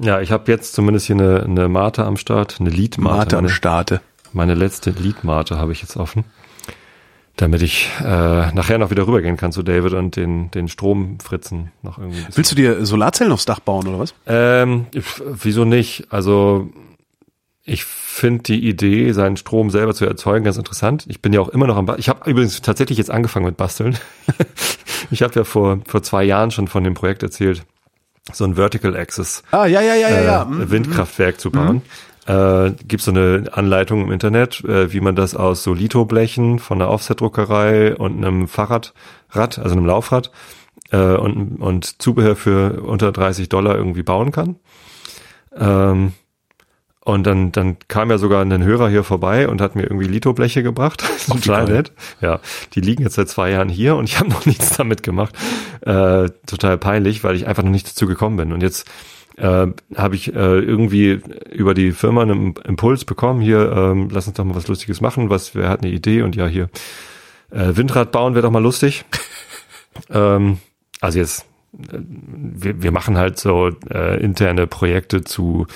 [0.00, 3.16] Ja, ich habe jetzt zumindest hier eine, eine Mate am Start, eine Liedmate.
[3.16, 4.00] Mate am Starte.
[4.32, 6.24] meine letzte Liedmate habe ich jetzt offen.
[7.36, 8.04] Damit ich äh,
[8.52, 12.22] nachher noch wieder rübergehen kann zu David und den, den Stromfritzen noch irgendwie.
[12.34, 14.14] Willst du dir Solarzellen aufs Dach bauen oder was?
[14.26, 14.86] Ähm,
[15.24, 16.08] wieso nicht?
[16.10, 16.68] Also
[17.64, 21.04] ich finde die Idee, seinen Strom selber zu erzeugen, ganz interessant.
[21.08, 23.56] Ich bin ja auch immer noch am ba Ich habe übrigens tatsächlich jetzt angefangen mit
[23.56, 23.98] Basteln.
[25.10, 27.64] ich habe ja vor, vor zwei Jahren schon von dem Projekt erzählt,
[28.32, 30.42] so ein Vertical Access ah, ja, ja, ja, ja, ja.
[30.42, 31.38] Äh, Windkraftwerk mhm.
[31.38, 31.82] zu bauen.
[32.26, 32.32] Mhm.
[32.32, 36.90] Äh, gibt so eine Anleitung im Internet, äh, wie man das aus Solito-Blechen von einer
[36.90, 40.30] Offset-Druckerei und einem Fahrradrad, also einem Laufrad
[40.92, 44.56] äh, und, und Zubehör für unter 30 Dollar irgendwie bauen kann.
[45.56, 46.12] Ähm,
[47.10, 50.62] und dann, dann kam ja sogar ein Hörer hier vorbei und hat mir irgendwie Litobleche
[50.62, 51.04] gebracht.
[51.26, 51.92] Total nett.
[52.20, 52.40] Ja,
[52.74, 55.34] die liegen jetzt seit zwei Jahren hier und ich habe noch nichts damit gemacht.
[55.82, 58.52] Äh, total peinlich, weil ich einfach noch nicht dazu gekommen bin.
[58.52, 58.88] Und jetzt
[59.36, 61.20] äh, habe ich äh, irgendwie
[61.50, 65.30] über die Firma einen Impuls bekommen, hier, ähm, lass uns doch mal was Lustiges machen,
[65.30, 66.68] was, wer hat eine Idee und ja, hier,
[67.50, 69.04] äh, Windrad bauen wäre doch mal lustig.
[70.10, 70.58] ähm,
[71.00, 71.46] also jetzt,
[71.78, 75.66] äh, wir, wir machen halt so äh, interne Projekte zu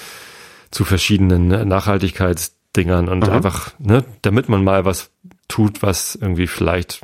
[0.75, 3.37] zu verschiedenen Nachhaltigkeitsdingern und Aha.
[3.37, 5.11] einfach, ne, damit man mal was
[5.49, 7.01] tut, was irgendwie vielleicht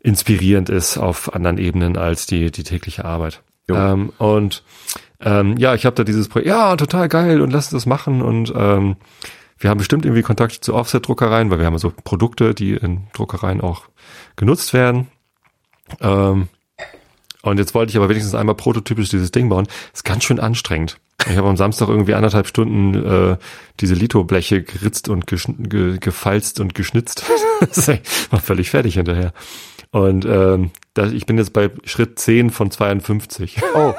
[0.00, 3.42] inspirierend ist auf anderen Ebenen als die, die tägliche Arbeit.
[3.70, 4.64] Ähm, und
[5.20, 8.52] ähm, ja, ich habe da dieses Projekt, ja, total geil und lass das machen und
[8.56, 8.96] ähm,
[9.58, 13.60] wir haben bestimmt irgendwie Kontakt zu Offset-Druckereien, weil wir haben so Produkte, die in Druckereien
[13.60, 13.88] auch
[14.36, 15.08] genutzt werden.
[16.00, 16.48] Ähm,
[17.50, 19.66] und jetzt wollte ich aber wenigstens einmal prototypisch dieses Ding bauen.
[19.92, 20.98] Ist ganz schön anstrengend.
[21.28, 23.36] Ich habe am Samstag irgendwie anderthalb Stunden äh,
[23.80, 27.24] diese Lithobleche geritzt und ge gefalzt und geschnitzt.
[28.30, 29.32] war völlig fertig hinterher.
[29.90, 33.58] Und ähm, das, ich bin jetzt bei Schritt 10 von 52.
[33.74, 33.94] Oh.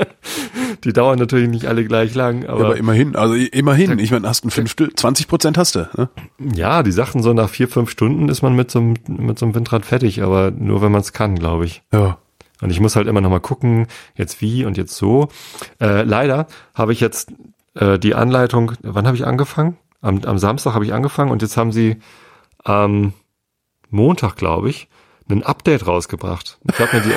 [0.84, 4.28] Die dauern natürlich nicht alle gleich lang, aber, ja, aber immerhin, also immerhin, ich meine,
[4.28, 5.88] hast ein Fünftel, 20 Prozent hast du.
[5.96, 6.08] Ne?
[6.54, 9.46] Ja, die Sachen so nach vier, fünf Stunden ist man mit so einem, mit so
[9.46, 11.82] einem Windrad fertig, aber nur wenn man es kann, glaube ich.
[11.92, 12.18] Ja.
[12.60, 15.28] Und ich muss halt immer noch mal gucken, jetzt wie und jetzt so.
[15.80, 17.32] Äh, leider habe ich jetzt
[17.74, 19.76] äh, die Anleitung, wann habe ich angefangen?
[20.00, 21.98] Am, am Samstag habe ich angefangen und jetzt haben sie
[22.64, 23.12] am
[23.90, 24.88] Montag, glaube ich,
[25.28, 26.58] ein Update rausgebracht.
[26.70, 27.12] Ich habe mir die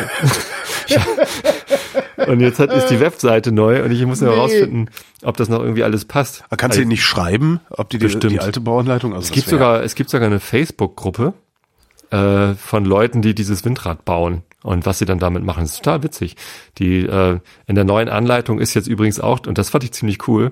[2.27, 4.27] und jetzt hat, ist die Webseite neu und ich muss nee.
[4.27, 4.89] herausfinden,
[5.23, 6.43] ob das noch irgendwie alles passt.
[6.47, 9.13] Aber kannst du also, nicht schreiben, ob die, die, die alte Bauanleitung?
[9.13, 11.33] Also es gibt sogar es gibt sogar eine Facebook-Gruppe
[12.13, 15.61] äh, von Leuten, die dieses Windrad bauen und was sie dann damit machen.
[15.61, 16.35] Das ist total witzig.
[16.77, 20.27] Die äh, in der neuen Anleitung ist jetzt übrigens auch, und das fand ich ziemlich
[20.27, 20.51] cool,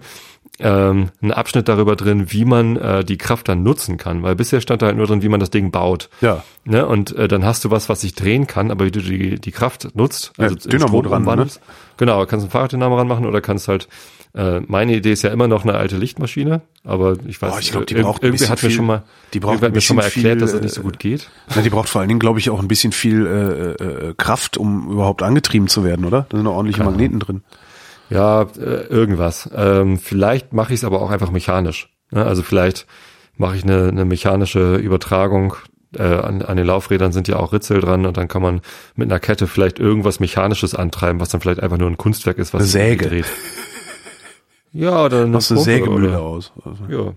[0.62, 4.62] ähm, einen Abschnitt darüber drin, wie man äh, die Kraft dann nutzen kann, weil bisher
[4.62, 6.10] stand da halt nur drin, wie man das Ding baut.
[6.22, 6.44] Ja.
[6.66, 6.86] Ne?
[6.86, 9.52] Und äh, dann hast du was, was sich drehen kann, aber wie du die, die
[9.52, 11.48] Kraft nutzt, Ja, also in Dynamo dran, ne?
[11.98, 13.88] Genau, kannst ein Fahrraddynamo ranmachen oder kannst halt
[14.34, 17.72] äh, meine Idee ist ja immer noch eine alte Lichtmaschine, aber ich weiß, Boah, ich
[17.72, 20.04] glaub, die braucht irgendwie hat mir viel- schon mal, die braucht hat mir schon mal
[20.04, 21.30] erklärt, viel, dass es nicht so äh, gut geht.
[21.54, 24.56] Na, die braucht vor allen Dingen, glaube ich, auch ein bisschen viel äh, äh, Kraft,
[24.56, 26.28] um überhaupt angetrieben zu werden, oder?
[26.30, 27.44] Da sind noch ordentliche Magneten drin.
[28.12, 29.50] Ja, äh, irgendwas.
[29.56, 31.90] Ähm, vielleicht mache ich es aber auch einfach mechanisch.
[32.12, 32.26] Ne?
[32.26, 32.86] Also vielleicht
[33.38, 35.56] mache ich eine, eine mechanische Übertragung.
[35.98, 38.62] Äh, an, an den Laufrädern sind ja auch Ritzel dran und dann kann man
[38.96, 42.54] mit einer Kette vielleicht irgendwas Mechanisches antreiben, was dann vielleicht einfach nur ein Kunstwerk ist,
[42.54, 43.08] was Eine Säge.
[43.10, 43.26] dreht.
[44.74, 46.54] Ja, oder eine, Machst eine Sägemühle aus.
[46.64, 46.84] Also.
[46.88, 47.14] Ja.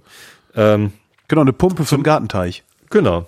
[0.75, 0.93] Ähm,
[1.29, 2.65] Genau, eine Pumpe für den Gartenteich.
[2.91, 3.27] genau.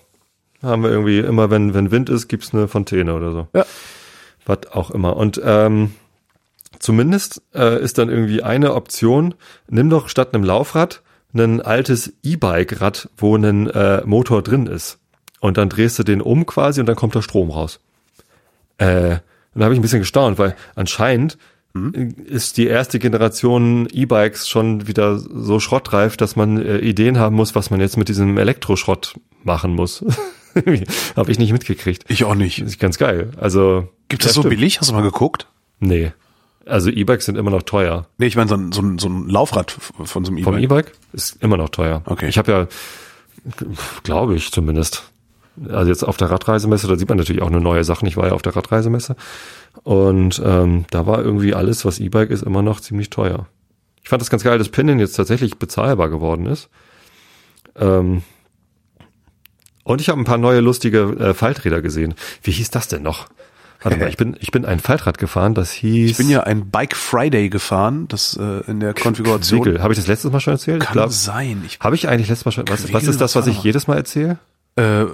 [0.62, 3.46] Haben wir irgendwie immer, wenn, wenn Wind ist, gibt's eine Fontäne oder so.
[3.54, 3.64] Ja.
[4.46, 5.16] was auch immer.
[5.16, 5.92] Und ähm,
[6.86, 9.34] zumindest äh, ist dann irgendwie eine Option,
[9.68, 11.02] nimm doch statt einem Laufrad
[11.34, 14.98] ein altes E-Bike-Rad, wo ein äh, Motor drin ist.
[15.40, 17.80] Und dann drehst du den um quasi und dann kommt da Strom raus.
[18.78, 19.16] Äh,
[19.52, 21.36] und da habe ich ein bisschen gestaunt, weil anscheinend
[22.24, 27.54] ist die erste Generation E-Bikes schon wieder so schrottreif, dass man äh, Ideen haben muss,
[27.56, 30.04] was man jetzt mit diesem Elektroschrott machen muss.
[31.16, 32.04] habe ich nicht mitgekriegt.
[32.08, 32.62] Ich auch nicht.
[32.62, 33.32] Das ist ganz geil.
[33.38, 34.80] Also Gibt das so billig?
[34.80, 35.48] Hast du mal geguckt?
[35.80, 36.12] Nee.
[36.66, 38.06] Also E-Bikes sind immer noch teuer.
[38.18, 40.88] Nee, ich meine so ein, so ein, so ein Laufrad von so einem Vom E-Bike.
[40.88, 42.02] E-Bike ist immer noch teuer.
[42.06, 42.28] Okay.
[42.28, 42.66] Ich habe ja,
[44.02, 45.04] glaube ich zumindest,
[45.68, 48.06] also jetzt auf der Radreisemesse, da sieht man natürlich auch nur neue Sachen.
[48.08, 49.14] Ich war ja auf der Radreisemesse
[49.84, 53.46] und ähm, da war irgendwie alles, was E-Bike ist, immer noch ziemlich teuer.
[54.02, 56.68] Ich fand das ganz geil, dass Pinnen jetzt tatsächlich bezahlbar geworden ist.
[57.76, 58.22] Ähm,
[59.84, 62.14] und ich habe ein paar neue lustige äh, Falträder gesehen.
[62.42, 63.28] Wie hieß das denn noch?
[63.86, 66.10] Warte mal, ich bin, ich bin ein Faltrad gefahren, das hieß.
[66.10, 69.62] Ich bin ja ein Bike Friday gefahren, das äh, in der Konfiguration.
[69.62, 69.82] Quiggle.
[69.82, 70.82] Habe ich das letztes Mal schon erzählt?
[70.82, 71.62] Ich Kann glaub, sein.
[71.66, 72.68] Ich, Habe ich eigentlich letztes Mal schon.
[72.68, 74.38] Was, was Quiggle, ist das, was was ich jedes Mal erzähle?
[74.76, 75.06] äh,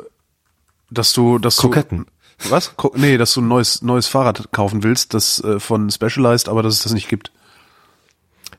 [0.91, 2.07] dass du, dass Kroketten.
[2.39, 2.77] du, was?
[2.77, 6.63] Ko nee, dass du ein neues, neues Fahrrad kaufen willst, das äh, von Specialized, aber
[6.63, 7.33] dass es das nicht gibt.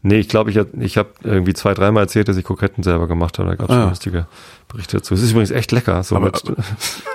[0.06, 3.08] Nee, ich glaube, ich, hab- ich habe irgendwie zwei, dreimal erzählt, dass ich Kroketten selber
[3.08, 3.50] gemacht habe.
[3.50, 3.88] Da gab es Ah.
[3.90, 4.28] lustige
[4.68, 5.14] Berichte dazu.
[5.14, 6.04] Es ist übrigens echt lecker.
[6.04, 6.44] So Aber- mit,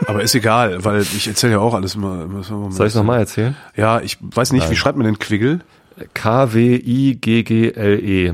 [0.07, 2.24] Aber ist egal, weil ich erzähle ja auch alles immer.
[2.24, 3.57] immer so- soll ich es nochmal erzählen?
[3.77, 5.61] Ja, ich weiß nicht, wie schreibt man denn Quiggle?
[6.14, 8.33] K-W-I-G-G-L-E.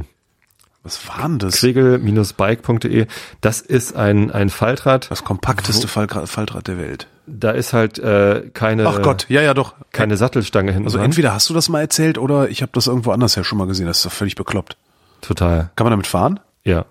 [0.85, 1.57] Was war denn das?
[1.57, 3.07] Quiggle-bike.de.
[3.40, 5.11] Das ist ein, ein Faltrad.
[5.11, 7.09] Das kompakteste Faltrad, Faltrad der Welt.
[7.27, 9.75] Da ist halt äh, keine, Ach Gott, ja, ja, doch.
[9.92, 11.07] keine Sattelstange hinten Also dran.
[11.07, 13.66] entweder hast du das mal erzählt oder ich habe das irgendwo anders ja schon mal
[13.66, 13.87] gesehen.
[13.87, 14.77] Das ist doch völlig bekloppt.
[15.23, 15.70] Total.
[15.75, 16.38] Kann man damit fahren?
[16.64, 16.85] Ja.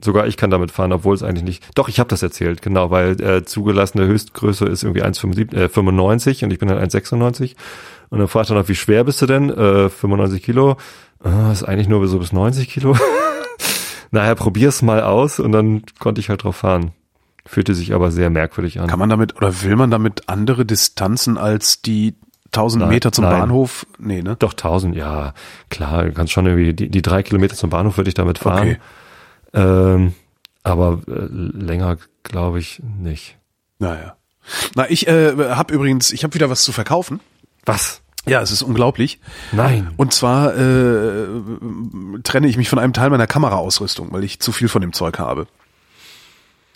[0.00, 1.64] Sogar ich kann damit fahren, obwohl es eigentlich nicht.
[1.76, 6.44] Doch, ich habe das erzählt, genau, weil äh, zugelassene Höchstgröße ist irgendwie 1,95 äh, 95
[6.44, 7.54] und ich bin halt 1,96.
[8.12, 9.48] Und dann fragt er noch, wie schwer bist du denn?
[9.48, 10.76] Äh, 95 Kilo.
[11.24, 12.94] Ah, ist eigentlich nur so bis 90 Kilo.
[14.10, 16.92] naja, probier's mal aus und dann konnte ich halt drauf fahren.
[17.46, 18.88] Fühlte sich aber sehr merkwürdig an.
[18.88, 22.14] Kann man damit oder will man damit andere Distanzen als die
[22.48, 23.40] 1000 Nein, Meter zum nein.
[23.40, 23.86] Bahnhof?
[23.98, 24.36] Nee, ne?
[24.38, 25.32] Doch 1000, ja,
[25.70, 28.76] klar, du kannst schon irgendwie, die, die drei Kilometer zum Bahnhof würde ich damit fahren.
[28.76, 28.78] Okay.
[29.54, 30.12] Ähm,
[30.64, 33.38] aber äh, länger glaube ich nicht.
[33.78, 34.16] Naja.
[34.74, 37.20] Na, ich äh, habe übrigens, ich habe wieder was zu verkaufen.
[37.64, 38.01] Was?
[38.26, 39.18] Ja, es ist unglaublich.
[39.50, 39.90] Nein.
[39.96, 41.26] Und zwar äh,
[42.22, 45.18] trenne ich mich von einem Teil meiner Kameraausrüstung, weil ich zu viel von dem Zeug
[45.18, 45.46] habe.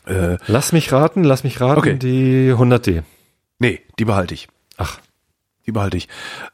[0.06, 1.96] Äh, Lass mich raten, lass mich raten, Okay.
[1.98, 3.02] die 100D.
[3.59, 4.48] nee, die behalte ich.
[4.76, 4.98] Ach,
[5.66, 6.09] Die behalte ich.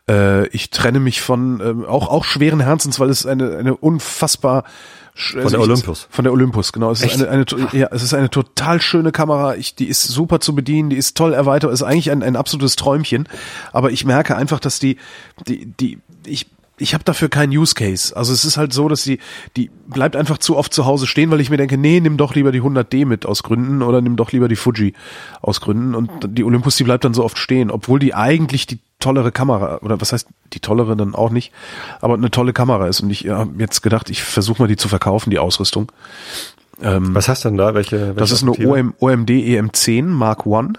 [0.09, 4.64] Äh, ich trenne mich von ähm, auch auch schweren Herzens, weil es eine eine unfassbar
[5.14, 6.09] Von der Olympus.
[6.11, 6.90] Von der Olympus, genau.
[6.90, 9.57] Es ist eine, eine ja, es ist eine total schöne Kamera.
[9.57, 12.77] Ich, die ist super zu bedienen, die ist toll erweitert, ist eigentlich ein, ein absolutes
[12.77, 13.29] Träumchen.
[13.72, 14.96] Aber ich merke einfach, dass die
[15.46, 16.46] die die ich
[16.79, 18.16] ich habe dafür keinen Use Case.
[18.16, 19.18] Also es ist halt so, dass die
[19.57, 22.35] die bleibt einfach zu oft zu Hause stehen, weil ich mir denke, nee, nimm doch
[22.35, 24.94] lieber die 100D mit aus Gründen oder nimm doch lieber die Fuji
[25.42, 28.81] aus Gründen und die Olympus, die bleibt dann so oft stehen, obwohl die eigentlich die
[29.02, 31.52] tollere Kamera oder was heißt die tollere dann auch nicht,
[32.00, 34.88] aber eine tolle Kamera ist und ich habe jetzt gedacht, ich versuche mal die zu
[34.88, 35.92] verkaufen, die Ausrüstung.
[37.14, 37.74] was hast du denn da?
[37.74, 38.52] Welche, welche Das ist eine?
[38.52, 40.74] OM, OMD EM10 Mark One.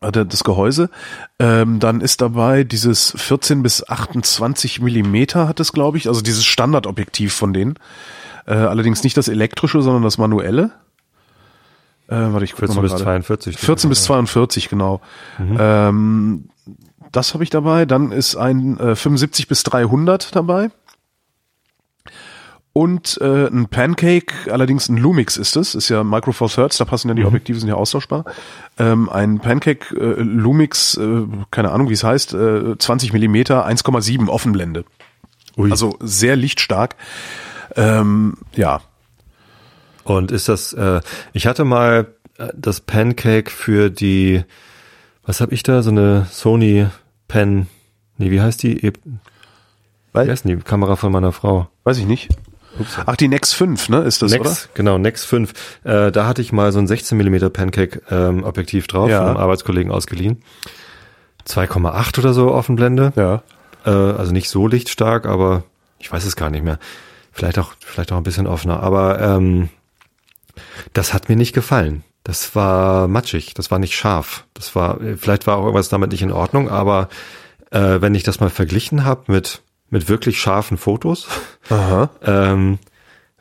[0.00, 0.90] Er Das Gehäuse.
[1.38, 6.06] Ähm, dann ist dabei dieses 14 bis 28 Millimeter hat es, glaube ich.
[6.06, 7.78] Also dieses Standardobjektiv von denen.
[8.46, 10.72] Äh, allerdings nicht das elektrische, sondern das manuelle.
[12.08, 13.04] Äh, warte, ich guck 14 mal bis gerade.
[13.04, 13.58] 42.
[13.58, 15.00] 14 bis 42, genau.
[15.58, 16.50] Ähm,
[17.12, 17.86] das habe ich dabei.
[17.86, 20.70] Dann ist ein äh, 75 bis 300 dabei.
[22.76, 26.84] Und äh, ein Pancake, allerdings ein Lumix ist es, ist ja Micro Four Thirds, da
[26.84, 28.26] passen ja die Objektive, sind ja austauschbar.
[28.78, 34.28] Ähm, ein Pancake äh, Lumix, äh, keine Ahnung wie es heißt, äh, 20 Millimeter, 1,7
[34.28, 34.84] Offenblende.
[35.56, 35.70] Ui.
[35.70, 36.96] Also sehr lichtstark.
[37.76, 38.82] Ähm, ja.
[40.04, 41.00] Und ist das, äh,
[41.32, 44.44] ich hatte mal äh, das Pancake für die,
[45.26, 46.86] was habe ich da, so eine Sony
[47.28, 47.66] Pen,
[48.16, 48.86] nee, wie heißt die?
[48.86, 48.92] E
[50.12, 51.68] Wie heißt die Kamera von meiner Frau?
[51.84, 52.30] Weiß ich nicht.
[52.78, 52.98] Ups.
[53.04, 54.56] Ach, die Nex 5, ne, ist das, Nex, oder?
[54.74, 55.52] Genau, Nex 5.
[55.84, 59.18] Äh, da hatte ich mal so ein 16 mm Pancake ähm, Objektiv drauf, ja.
[59.18, 60.42] von einem Arbeitskollegen ausgeliehen.
[61.46, 63.12] 2,8 oder so Offenblende.
[63.16, 63.42] Ja.
[63.84, 65.64] Äh, also nicht so lichtstark, aber
[65.98, 66.78] ich weiß es gar nicht mehr.
[67.32, 68.82] Vielleicht auch, vielleicht auch ein bisschen offener.
[68.82, 69.70] Aber ähm,
[70.92, 72.04] das hat mir nicht gefallen.
[72.26, 74.46] Das war matschig, das war nicht scharf.
[74.52, 77.08] Das war, vielleicht war auch irgendwas damit nicht in Ordnung, aber
[77.70, 81.28] äh, wenn ich das mal verglichen habe mit, mit wirklich scharfen Fotos,
[82.24, 82.80] ähm,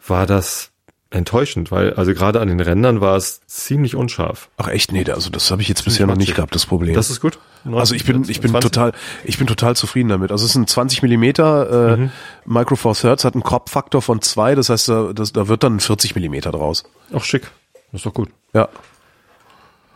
[0.05, 0.69] war das
[1.09, 4.49] enttäuschend, weil also gerade an den Rändern war es ziemlich unscharf.
[4.57, 6.93] Ach echt nee, also das habe ich jetzt bisher noch nicht gehabt, das Problem.
[6.93, 7.39] Das ist gut.
[7.71, 8.71] Also ich bin ich bin 20?
[8.71, 8.91] total
[9.23, 10.31] ich bin total zufrieden damit.
[10.31, 12.11] Also es ist ein 20 Millimeter äh, mhm.
[12.45, 15.63] Micro Four Thirds hat einen Crop Faktor von zwei, das heißt da, das, da wird
[15.63, 16.83] dann 40 Millimeter draus.
[17.11, 17.49] Ach schick,
[17.91, 18.29] das ist doch gut.
[18.55, 18.69] Ja.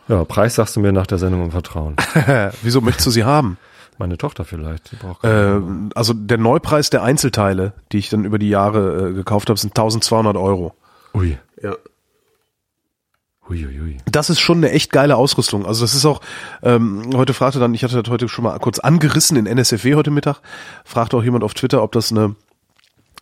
[0.06, 1.96] Ja, Preis sagst du mir nach der Sendung im Vertrauen.
[2.62, 3.58] Wieso möchtest du sie haben?
[3.96, 4.92] Meine Tochter vielleicht.
[5.22, 5.60] Äh,
[5.94, 9.70] also der Neupreis der Einzelteile, die ich dann über die Jahre äh, gekauft habe, sind
[9.70, 10.74] 1200 Euro.
[11.14, 11.38] Ui.
[11.62, 11.74] Ja.
[13.48, 13.98] Uiuiui.
[14.10, 15.66] Das ist schon eine echt geile Ausrüstung.
[15.66, 16.20] Also das ist auch,
[16.62, 20.10] ähm, heute fragte dann, ich hatte das heute schon mal kurz angerissen in NSFW heute
[20.10, 20.40] Mittag,
[20.84, 22.36] fragte auch jemand auf Twitter, ob das eine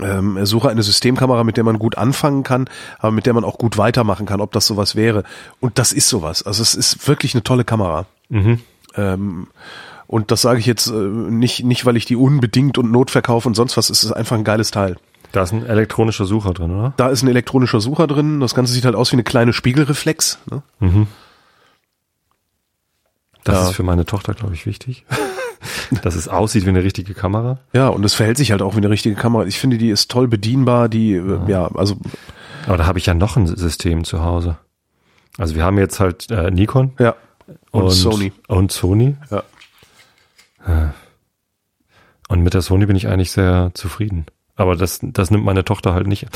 [0.00, 3.58] ähm, suche eine Systemkamera, mit der man gut anfangen kann, aber mit der man auch
[3.58, 5.24] gut weitermachen kann, ob das sowas wäre.
[5.60, 6.42] Und das ist sowas.
[6.42, 8.06] Also es ist wirklich eine tolle Kamera.
[8.28, 8.60] Mhm.
[8.96, 9.48] Ähm,
[10.06, 13.48] und das sage ich jetzt äh, nicht, nicht, weil ich die unbedingt und Not verkaufe
[13.48, 13.90] und sonst was.
[13.90, 14.96] Es ist einfach ein geiles Teil.
[15.32, 16.94] Da ist ein elektronischer Sucher drin, oder?
[16.96, 18.40] Da ist ein elektronischer Sucher drin.
[18.40, 20.38] Das Ganze sieht halt aus wie eine kleine Spiegelreflex.
[20.50, 20.62] Ne?
[20.80, 21.06] Mhm.
[23.44, 23.68] Das ja.
[23.68, 25.04] ist für meine Tochter, glaube ich, wichtig.
[26.02, 27.58] dass es aussieht wie eine richtige Kamera.
[27.72, 29.46] Ja, und es verhält sich halt auch wie eine richtige Kamera.
[29.46, 31.96] Ich finde, die ist toll bedienbar, die, ja, ja also.
[32.66, 34.58] Aber da habe ich ja noch ein System zu Hause.
[35.38, 36.92] Also wir haben jetzt halt äh, Nikon.
[36.98, 37.14] Ja.
[37.70, 38.32] Und, und Sony.
[38.46, 39.16] Und Sony.
[39.30, 39.42] Ja.
[42.28, 44.26] Und mit der Sony bin ich eigentlich sehr zufrieden.
[44.58, 46.26] Aber das, das nimmt meine Tochter halt nicht.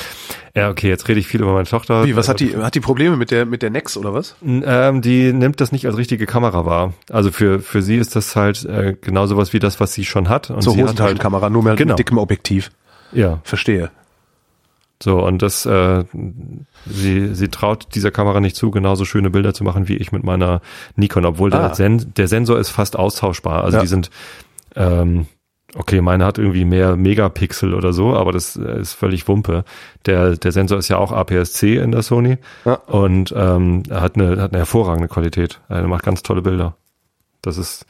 [0.55, 2.07] Ja, okay, jetzt rede ich viel über meine Tochter.
[2.07, 4.37] Wie, was hat die, hat die Probleme mit der, mit der Nex oder was?
[4.47, 6.95] Ähm, die nimmt das nicht als richtige Kamera wahr.
[7.11, 10.29] Also für, für sie ist das halt äh, genau sowas wie das, was sie schon
[10.29, 10.51] hat.
[10.51, 11.95] Und so sie hat halt Kamera, nur mehr genau.
[11.95, 12.71] mit dickem Objektiv.
[13.11, 13.41] Ja.
[13.43, 13.91] Verstehe.
[15.03, 16.05] So, und das, äh,
[16.87, 20.23] sie, sie traut dieser Kamera nicht zu, genauso schöne Bilder zu machen wie ich mit
[20.23, 20.61] meiner
[20.95, 21.59] Nikon, obwohl ah.
[21.59, 23.65] der, Sen der Sensor ist fast austauschbar.
[23.65, 23.83] Also ja.
[23.83, 24.11] die sind,
[24.77, 25.27] ähm,
[25.75, 29.65] Okay, meine hat irgendwie mehr Megapixel oder so, aber das äh, ist völlig Wumpe.
[30.05, 32.75] Der, der Sensor ist ja auch APS-C in der Sony ja.
[32.75, 35.61] und ähm, hat, eine, hat eine hervorragende Qualität.
[35.69, 36.77] Er macht ganz tolle Bilder.
[37.41, 37.87] Das ist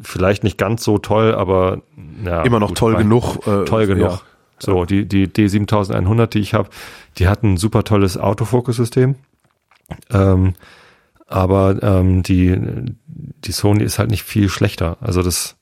[0.00, 1.82] vielleicht nicht ganz so toll, aber
[2.24, 3.46] ja, immer noch gut, toll genug.
[3.46, 4.10] Äh, toll genug.
[4.12, 4.20] Ja.
[4.58, 6.68] So, die, die D7100, die ich habe,
[7.18, 9.16] die hat ein super tolles Autofokussystem.
[10.10, 10.54] Ähm,
[11.26, 12.56] aber ähm, die,
[13.06, 14.96] die Sony ist halt nicht viel schlechter.
[15.00, 15.56] Also das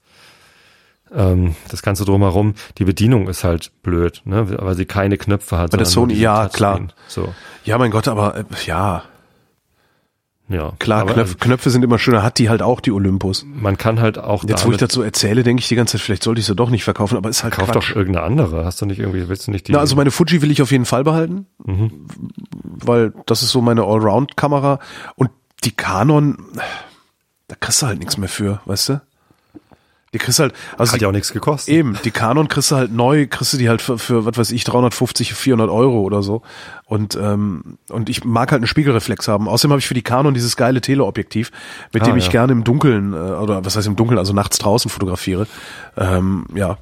[1.14, 4.46] ähm, das Ganze drumherum, die Bedienung ist halt blöd, ne?
[4.58, 5.70] weil sie keine Knöpfe hat.
[5.70, 6.80] Bei der Sony, ja, klar.
[7.06, 7.34] So.
[7.64, 9.04] Ja, mein Gott, aber äh, ja.
[10.48, 10.72] Ja.
[10.78, 13.44] Klar, aber, Knöpfe, Knöpfe sind immer schöner, hat die halt auch die Olympus.
[13.46, 14.44] Man kann halt auch.
[14.44, 16.70] Jetzt, wo ich dazu erzähle, denke ich die ganze Zeit, vielleicht sollte ich sie doch
[16.70, 17.90] nicht verkaufen, aber ist halt Kauf Quatsch.
[17.90, 18.64] doch irgendeine andere.
[18.64, 19.72] Hast du nicht irgendwie, willst du nicht die?
[19.72, 22.06] Na, also meine Fuji will ich auf jeden Fall behalten, mhm.
[22.64, 24.78] weil das ist so meine Allround-Kamera
[25.16, 25.30] und
[25.64, 26.38] die Canon,
[27.48, 29.00] da kriegst du halt nichts mehr für, weißt du?
[30.14, 31.74] Die kriegst halt, also hat ja auch nichts gekostet.
[31.74, 34.50] Eben, die Canon kriegst du halt neu, kriegst du die halt für, für was weiß
[34.52, 36.40] ich 350, 400 Euro oder so.
[36.86, 39.48] Und ähm, und ich mag halt einen Spiegelreflex haben.
[39.48, 41.52] Außerdem habe ich für die Canon dieses geile Teleobjektiv,
[41.92, 42.32] mit ah, dem ich ja.
[42.32, 45.46] gerne im Dunkeln äh, oder was heißt im Dunkeln, also nachts draußen fotografiere.
[45.98, 46.78] Ähm, ja,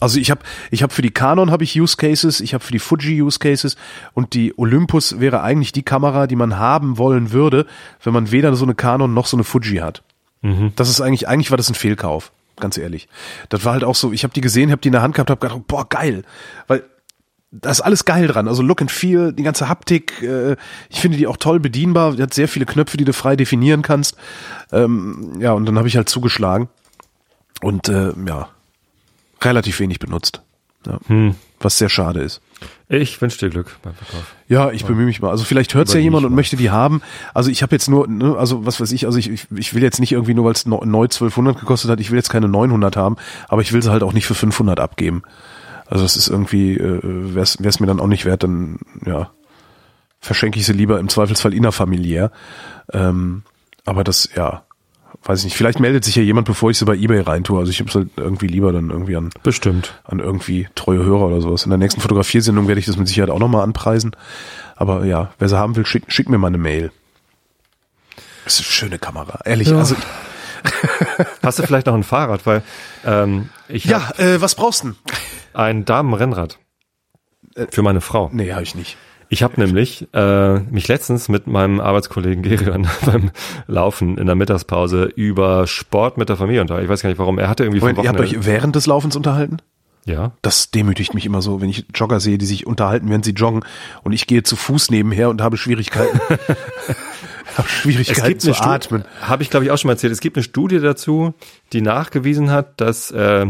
[0.00, 0.40] also ich habe
[0.72, 3.38] ich hab für die Canon habe ich Use Cases, ich habe für die Fuji Use
[3.38, 3.76] Cases
[4.14, 7.66] und die Olympus wäre eigentlich die Kamera, die man haben wollen würde,
[8.02, 10.02] wenn man weder so eine Canon noch so eine Fuji hat.
[10.42, 10.72] Mhm.
[10.74, 13.08] Das ist eigentlich eigentlich war das ein Fehlkauf ganz ehrlich.
[13.48, 15.30] Das war halt auch so, ich habe die gesehen, habe die in der Hand gehabt,
[15.30, 16.22] habe gedacht, boah, geil.
[16.66, 16.84] Weil
[17.50, 18.48] da ist alles geil dran.
[18.48, 20.56] Also Look and Feel, die ganze Haptik, äh,
[20.90, 22.16] ich finde die auch toll bedienbar.
[22.16, 24.16] Die hat sehr viele Knöpfe, die du frei definieren kannst.
[24.72, 26.68] Ähm, ja, und dann habe ich halt zugeschlagen.
[27.62, 28.48] Und äh, ja,
[29.40, 30.42] relativ wenig benutzt.
[30.86, 30.98] Ja.
[31.06, 31.36] Hm.
[31.60, 32.40] Was sehr schade ist.
[32.88, 34.34] Ich wünsche dir Glück beim Verkauf.
[34.46, 35.30] Ja, ich bemühe mich mal.
[35.30, 37.02] Also vielleicht hört es ja jemand und möchte die haben.
[37.32, 39.82] Also ich habe jetzt nur, ne, also was weiß ich, also ich, ich, ich will
[39.82, 42.96] jetzt nicht irgendwie nur, weil es neu 1200 gekostet hat, ich will jetzt keine 900
[42.96, 43.16] haben,
[43.48, 45.22] aber ich will sie halt auch nicht für 500 abgeben.
[45.86, 49.30] Also das ist irgendwie, äh, wäre es mir dann auch nicht wert, dann ja
[50.20, 52.30] verschenke ich sie lieber im Zweifelsfall innerfamiliär.
[52.92, 53.42] Ähm,
[53.84, 54.64] aber das, ja,
[55.24, 55.56] weiß ich nicht.
[55.56, 57.58] Vielleicht meldet sich ja jemand, bevor ich sie bei eBay reintue.
[57.58, 59.94] Also ich habe es halt irgendwie lieber dann irgendwie an, Bestimmt.
[60.04, 61.64] an irgendwie treue Hörer oder sowas.
[61.64, 64.14] In der nächsten Fotografiersendung werde ich das mit Sicherheit auch nochmal anpreisen.
[64.76, 66.90] Aber ja, wer sie haben will, schick, schick mir mal eine Mail.
[68.44, 69.68] Das ist eine schöne Kamera, ehrlich.
[69.68, 69.78] Ja.
[69.78, 69.96] Also
[71.42, 72.46] Hast du vielleicht noch ein Fahrrad?
[72.46, 72.62] Weil
[73.04, 74.96] ähm, ich ja, äh, was brauchst du denn?
[75.52, 76.58] ein Damenrennrad
[77.70, 78.30] für meine Frau.
[78.32, 78.96] Nee, habe ich nicht.
[79.34, 83.32] Ich habe nämlich äh, mich letztens mit meinem Arbeitskollegen Gerion beim
[83.66, 86.84] Laufen in der Mittagspause über Sport mit der Familie unterhalten.
[86.84, 87.40] Ich weiß gar nicht warum.
[87.40, 89.56] Er hatte irgendwie Moment, ihr habt euch während des Laufens unterhalten?
[90.04, 90.30] ja.
[90.42, 93.64] Das demütigt mich immer so, wenn ich Jogger sehe, die sich unterhalten, während sie joggen
[94.04, 96.20] und ich gehe zu Fuß nebenher und habe Schwierigkeiten.
[97.56, 99.04] habe Schwierigkeiten zu atmen.
[99.20, 100.12] Habe ich glaube ich auch schon mal erzählt.
[100.12, 101.34] Es gibt eine Studie dazu,
[101.72, 103.46] die nachgewiesen hat, dass äh,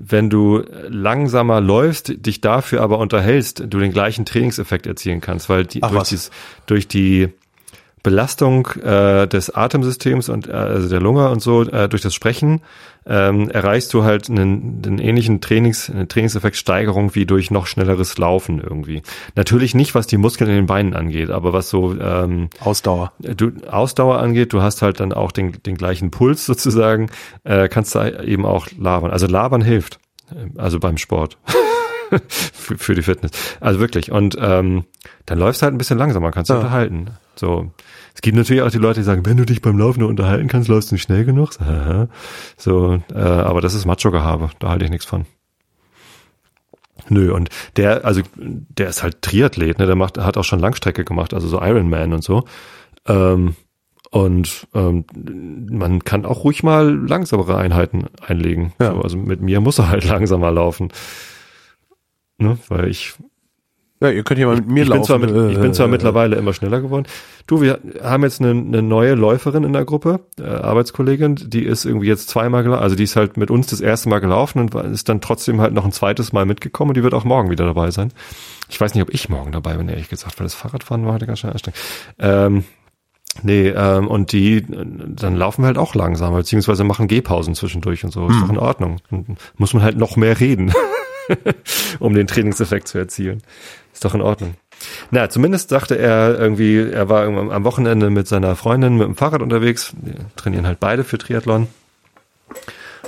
[0.00, 5.66] wenn du langsamer läufst, dich dafür aber unterhältst, du den gleichen Trainingseffekt erzielen kannst, weil
[5.66, 6.30] die, Ach, durch, dies,
[6.66, 7.30] durch die
[8.08, 12.62] Belastung äh, des Atemsystems und äh, also der Lunge und so äh, durch das Sprechen
[13.04, 18.62] ähm, erreichst du halt einen, einen ähnlichen Trainings, eine Trainingseffektsteigerung wie durch noch schnelleres Laufen
[18.62, 19.02] irgendwie.
[19.36, 23.12] Natürlich nicht, was die Muskeln in den Beinen angeht, aber was so ähm, Ausdauer.
[23.18, 27.10] du, Ausdauer angeht, du hast halt dann auch den, den gleichen Puls sozusagen,
[27.44, 29.10] äh, kannst da eben auch labern.
[29.10, 29.98] Also labern hilft,
[30.30, 31.36] äh, also beim Sport.
[32.28, 33.30] für, für die Fitness.
[33.60, 34.10] Also wirklich.
[34.12, 34.84] Und ähm,
[35.26, 36.60] dann läufst du halt ein bisschen langsamer, kannst du Ja.
[36.60, 37.06] unterhalten.
[37.36, 37.70] So.
[38.14, 40.48] Es gibt natürlich auch die Leute, die sagen, wenn du dich beim Laufen nur unterhalten
[40.48, 41.50] kannst, läufst du nicht schnell genug.
[42.56, 45.24] So, äh, aber das ist Macho-Gehabe, da halte ich nichts von.
[47.10, 49.86] Nö, und der, also der ist halt Triathlet, ne?
[49.86, 52.44] Der macht, hat auch schon Langstrecke gemacht, also so Ironman und so.
[53.06, 53.54] Ähm,
[54.10, 55.04] und ähm,
[55.70, 58.72] man kann auch ruhig mal langsamere Einheiten einlegen.
[58.80, 58.92] Ja.
[58.92, 60.88] So, also mit mir muss er halt langsamer laufen.
[62.38, 62.56] Ne?
[62.68, 63.14] Weil ich
[64.00, 65.00] Ja, ihr könnt ja mal mit mir ich laufen.
[65.20, 67.06] bin, zwar mit, ich bin zwar Äh, mittlerweile immer schneller geworden.
[67.48, 71.84] Du, wir haben jetzt eine, eine neue Läuferin in der Gruppe, äh, Arbeitskollegin, die ist
[71.84, 74.74] irgendwie jetzt zweimal gelaufen, also die ist halt mit uns das erste Mal gelaufen und
[74.92, 77.64] ist dann trotzdem halt noch ein zweites Mal mitgekommen und die wird auch morgen wieder
[77.66, 78.12] dabei sein.
[78.68, 81.26] Ich weiß nicht, ob ich morgen dabei bin, ehrlich gesagt, weil das Fahrradfahren war heute
[81.26, 81.80] ganz schön anstrengend.
[82.20, 82.64] Ähm,
[83.42, 88.12] nee, ähm, und die, dann laufen wir halt auch langsamer, beziehungsweise machen Gehpausen zwischendurch und
[88.12, 88.98] so, ist doch in Ordnung.
[89.10, 90.72] Dann muss man halt noch mehr reden,
[91.98, 93.42] um den Trainingseffekt zu erzielen.
[93.92, 94.54] Ist doch in Ordnung.
[95.10, 99.42] Na, zumindest sagte er irgendwie, er war am Wochenende mit seiner Freundin mit dem Fahrrad
[99.42, 99.92] unterwegs.
[100.00, 101.66] Wir trainieren halt beide für Triathlon.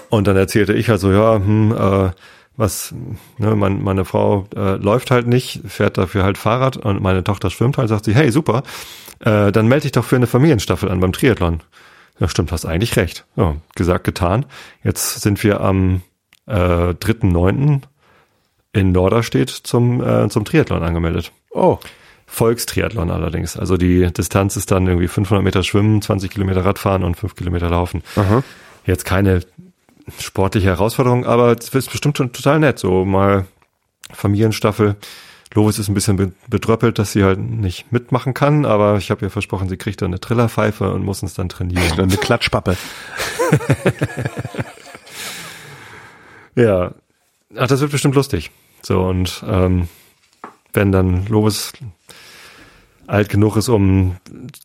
[0.09, 2.11] Und dann erzählte ich halt so, ja, hm, äh,
[2.57, 2.93] was,
[3.39, 7.51] ne, mein, meine Frau äh, läuft halt nicht, fährt dafür halt Fahrrad und meine Tochter
[7.51, 8.63] schwimmt halt, sagt sie, hey, super,
[9.21, 11.61] äh, dann melde dich doch für eine Familienstaffel an beim Triathlon.
[12.19, 13.25] Ja, stimmt, hast eigentlich recht.
[13.37, 14.45] Ja, gesagt, getan.
[14.83, 16.03] Jetzt sind wir am
[16.47, 17.81] äh, 3.9.
[18.73, 21.33] in Norderstedt zum, äh, zum Triathlon angemeldet.
[21.51, 21.79] Oh,
[22.27, 23.57] Volkstriathlon allerdings.
[23.57, 27.69] Also die Distanz ist dann irgendwie 500 Meter Schwimmen, 20 Kilometer Radfahren und 5 Kilometer
[27.69, 28.03] Laufen.
[28.17, 28.43] aha.
[28.87, 29.41] Jetzt keine
[30.19, 32.79] sportliche Herausforderung, aber es ist bestimmt schon total nett.
[32.79, 33.47] So mal
[34.13, 34.97] Familienstaffel.
[35.55, 39.27] Lovis ist ein bisschen be- bedröppelt, dass sie halt nicht mitmachen kann, aber ich habe
[39.27, 41.83] ihr versprochen, sie kriegt dann eine Trillerpfeife und muss uns dann trainieren.
[41.97, 42.77] Dann eine Klatschpappe.
[46.57, 46.93] Ja.
[47.57, 48.51] Ach, das wird bestimmt lustig.
[48.83, 49.89] So, und ähm,
[50.73, 51.73] wenn dann Lovis
[53.07, 54.17] alt genug ist, um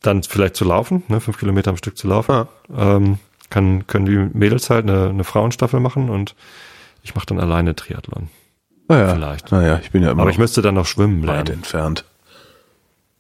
[0.01, 2.47] dann vielleicht zu laufen, ne, fünf Kilometer am Stück zu laufen, Ja.
[2.95, 3.17] ähm,
[3.49, 6.35] kann, können die Mädels halt eine, eine Frauenstaffel machen und
[7.03, 8.29] ich mache dann alleine Triathlon.
[8.87, 9.51] Naja, Vielleicht.
[9.51, 11.53] Naja, ich bin ja immer Aber ich müsste dann noch schwimmen weit lernen.
[11.61, 12.05] entfernt.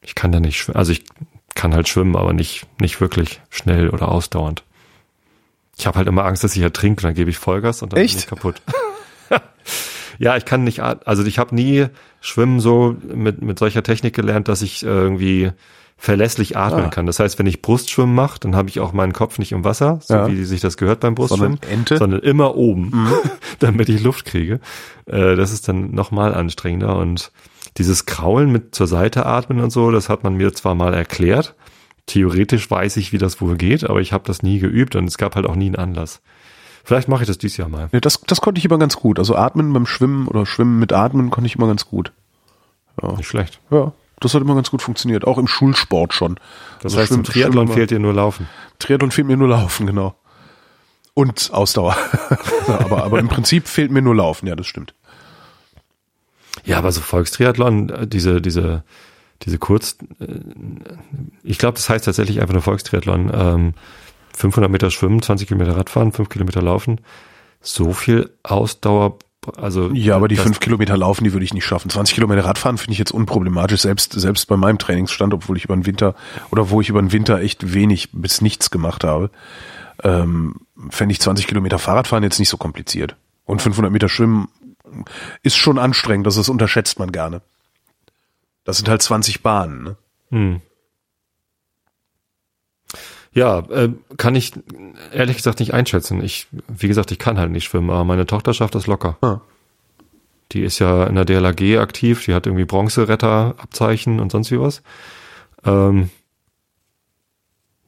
[0.01, 0.77] Ich kann da nicht schwimmen.
[0.77, 1.03] Also ich
[1.55, 4.63] kann halt schwimmen, aber nicht, nicht wirklich schnell oder ausdauernd.
[5.77, 8.13] Ich habe halt immer Angst, dass ich ertrinke, dann gebe ich Vollgas und dann Echt?
[8.13, 8.61] bin ich kaputt.
[10.19, 11.87] ja, ich kann nicht, also ich habe nie
[12.21, 15.51] Schwimmen so mit, mit solcher Technik gelernt, dass ich irgendwie
[15.97, 16.89] verlässlich atmen Ah.
[16.89, 17.05] kann.
[17.05, 19.99] Das heißt, wenn ich Brustschwimmen mache, dann habe ich auch meinen Kopf nicht im Wasser,
[20.03, 20.27] so Ja.
[20.27, 21.93] wie sich das gehört beim Brustschwimmen, Sondern Ente?
[21.95, 21.97] Mhm.
[21.99, 23.07] sondern immer oben,
[23.59, 24.59] damit ich Luft kriege.
[25.05, 27.31] Äh, das ist dann nochmal anstrengender und
[27.77, 31.55] dieses Kraulen mit zur Seite atmen und so, das hat man mir zwar mal erklärt.
[32.07, 35.17] Theoretisch weiß ich, wie das wohl geht, aber ich habe das nie geübt und es
[35.17, 36.21] gab halt auch nie einen Anlass.
[36.85, 37.89] Vielleicht mache ich das dieses Jahr mal.
[37.91, 39.19] Ja, das, das konnte ich immer ganz gut.
[39.19, 42.11] Also atmen beim Schwimmen oder Schwimmen mit Atmen konnte ich immer ganz gut.
[43.17, 43.59] Nicht schlecht.
[43.71, 45.25] Ja, das hat immer ganz gut funktioniert.
[45.25, 46.35] Auch im Schulsport schon.
[46.81, 48.47] Das Also heißt, im Schwimmen- Triathlon Schwimmen- fehlt dir nur Laufen.
[48.79, 50.15] Triathlon fehlt mir nur Laufen, genau.
[51.15, 51.95] Und Ausdauer.
[52.67, 54.93] ja, aber, aber im Prinzip fehlt mir nur Laufen, ja, das stimmt.
[56.65, 58.83] Ja, aber so Volkstriathlon, äh, diese, diese,
[59.43, 60.25] diese Kurz, äh,
[61.43, 63.31] ich glaube, das heißt tatsächlich einfach nur Volkstriathlon.
[63.33, 63.73] Ähm,
[64.35, 67.01] 500 Meter schwimmen, 20 Kilometer Radfahren, 5 Kilometer laufen.
[67.61, 69.17] So viel Ausdauer,
[69.57, 69.89] also.
[69.93, 71.89] Ja, aber die das- fünf Kilometer laufen, die würde ich nicht schaffen.
[71.89, 75.75] 20 Kilometer Radfahren finde ich jetzt unproblematisch, selbst, selbst bei meinem Trainingsstand, obwohl ich über
[75.75, 76.15] den Winter
[76.51, 79.29] oder wo ich über den Winter echt wenig bis nichts gemacht habe.
[80.03, 80.55] ähm,
[80.89, 83.15] fände ich 20 Kilometer Fahrradfahren jetzt nicht so kompliziert.
[83.45, 84.49] Und 500 Meter Schwimmen
[85.41, 87.41] ist schon anstrengend, das, das unterschätzt man gerne.
[88.65, 89.83] Das sind halt 20 Bahnen.
[89.83, 89.95] Ne?
[90.31, 90.61] Hm.
[93.35, 94.53] Ja, äh, kann ich
[95.11, 96.23] ehrlich gesagt nicht einschätzen.
[96.23, 99.17] Ich, wie gesagt, ich kann halt nicht schwimmen, aber meine Tochter schafft das locker.
[99.21, 99.41] Ah.
[100.53, 104.83] Die ist ja in der DLAG aktiv, die hat irgendwie Bronzeretterabzeichen und sonst wie was.
[105.65, 106.09] Ähm,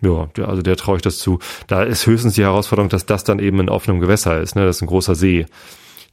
[0.01, 1.39] ja, also der traue ich das zu.
[1.67, 4.65] Da ist höchstens die Herausforderung, dass das dann eben in offenem Gewässer ist, ne?
[4.65, 5.45] Das ist ein großer See.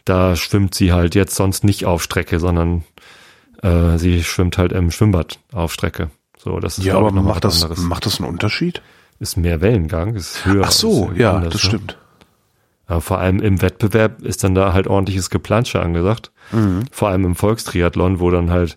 [0.05, 2.85] Da schwimmt sie halt jetzt sonst nicht auf Strecke, sondern
[3.63, 6.11] äh, sie schwimmt halt im Schwimmbad auf Strecke.
[6.39, 7.83] So, das ist ja, aber macht das, anderes.
[7.83, 8.81] macht das einen Unterschied?
[9.19, 10.65] Ist mehr Wellengang, ist höher.
[10.67, 11.69] Ach so, ja, anders, das ne?
[11.69, 11.99] stimmt.
[12.89, 16.33] Ja, vor allem im Wettbewerb ist dann da halt ordentliches Geplansche angesagt.
[16.53, 16.85] Mhm.
[16.91, 18.77] Vor allem im Volkstriathlon, wo dann halt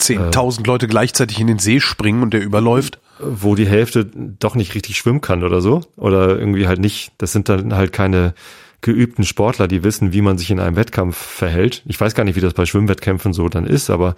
[0.00, 3.00] 10.000 äh, Leute gleichzeitig in den See springen und der überläuft.
[3.20, 5.82] Wo die Hälfte doch nicht richtig schwimmen kann oder so.
[5.96, 7.12] Oder irgendwie halt nicht.
[7.18, 8.34] Das sind dann halt keine
[8.80, 11.82] geübten Sportler, die wissen, wie man sich in einem Wettkampf verhält.
[11.86, 14.14] Ich weiß gar nicht, wie das bei Schwimmwettkämpfen so dann ist, aber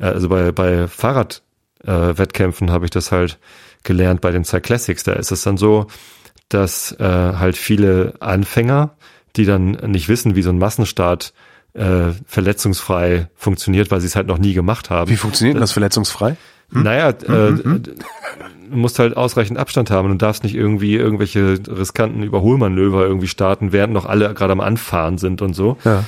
[0.00, 3.38] äh, also bei, bei Fahrradwettkämpfen äh, habe ich das halt
[3.84, 5.04] gelernt bei den Cyclassics.
[5.04, 5.86] Da ist es dann so,
[6.48, 8.96] dass äh, halt viele Anfänger,
[9.36, 11.32] die dann nicht wissen, wie so ein Massenstart
[11.74, 15.10] äh, verletzungsfrei funktioniert, weil sie es halt noch nie gemacht haben.
[15.10, 16.36] Wie funktioniert das, das verletzungsfrei?
[16.72, 16.82] Hm?
[16.82, 17.82] Naja, äh, mhm, mhm.
[17.82, 23.72] du musst halt ausreichend Abstand haben und darfst nicht irgendwie irgendwelche riskanten Überholmanöver irgendwie starten,
[23.72, 25.78] während noch alle gerade am Anfahren sind und so.
[25.84, 26.04] Ja.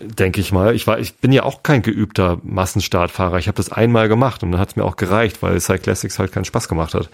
[0.00, 0.74] Denke ich mal.
[0.74, 3.38] Ich war, ich bin ja auch kein geübter Massenstartfahrer.
[3.38, 6.32] Ich habe das einmal gemacht und dann hat es mir auch gereicht, weil Cyclassics halt
[6.32, 7.08] keinen Spaß gemacht hat.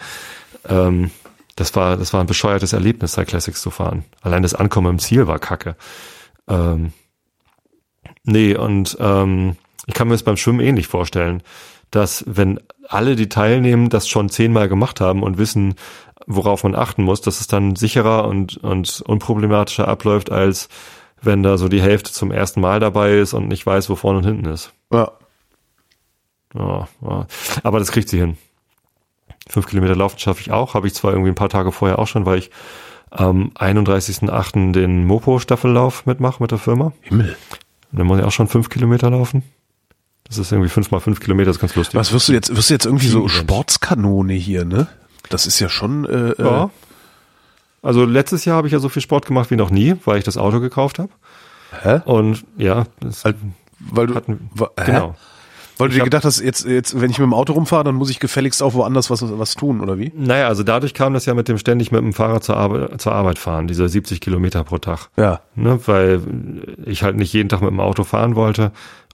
[0.68, 1.10] Ähm,
[1.56, 4.04] das war, das war ein bescheuertes Erlebnis, Cyclassics zu fahren.
[4.22, 5.76] Allein das Ankommen im Ziel war kacke.
[6.48, 6.92] Ähm,
[8.24, 9.56] nee, und ähm,
[9.86, 11.42] ich kann mir das beim Schwimmen ähnlich vorstellen,
[11.90, 15.74] dass wenn alle, die teilnehmen, das schon zehnmal gemacht haben und wissen,
[16.26, 20.68] worauf man achten muss, dass es dann sicherer und, und unproblematischer abläuft, als
[21.22, 24.18] wenn da so die Hälfte zum ersten Mal dabei ist und nicht weiß, wo vorne
[24.18, 24.72] und hinten ist.
[24.92, 25.12] Ja.
[26.54, 27.26] Ja, ja.
[27.62, 28.36] Aber das kriegt sie hin.
[29.48, 30.74] Fünf Kilometer laufen schaffe ich auch.
[30.74, 32.50] Habe ich zwar irgendwie ein paar Tage vorher auch schon, weil ich
[33.10, 34.72] am 31.08.
[34.72, 36.92] den Mopo-Staffellauf mitmache mit der Firma.
[37.02, 37.36] Himmel.
[37.92, 39.42] Und dann muss ich auch schon fünf Kilometer laufen.
[40.24, 41.98] Das ist irgendwie fünf mal fünf Kilometer, das ist ganz lustig.
[41.98, 44.86] Was wirst du jetzt, wirst du jetzt irgendwie so Sportskanone hier, ne?
[45.28, 46.70] Das ist ja schon, äh, äh, ja.
[47.82, 50.24] Also letztes Jahr habe ich ja so viel Sport gemacht wie noch nie, weil ich
[50.24, 51.10] das Auto gekauft habe.
[51.82, 52.00] Hä?
[52.04, 53.34] Und ja, das weil,
[53.78, 54.50] weil du, hatten,
[54.84, 55.14] genau.
[55.80, 58.10] Weil du dir gedacht hast, jetzt, jetzt, wenn ich mit dem Auto rumfahre, dann muss
[58.10, 60.12] ich gefälligst auch woanders was, was tun, oder wie?
[60.14, 63.12] Naja, also dadurch kam das ja mit dem ständig mit dem Fahrrad zur Arbeit, zur
[63.12, 65.08] Arbeit fahren, diese 70 Kilometer pro Tag.
[65.16, 65.40] Ja.
[65.54, 66.20] Ne, weil
[66.84, 68.72] ich halt nicht jeden Tag mit dem Auto fahren wollte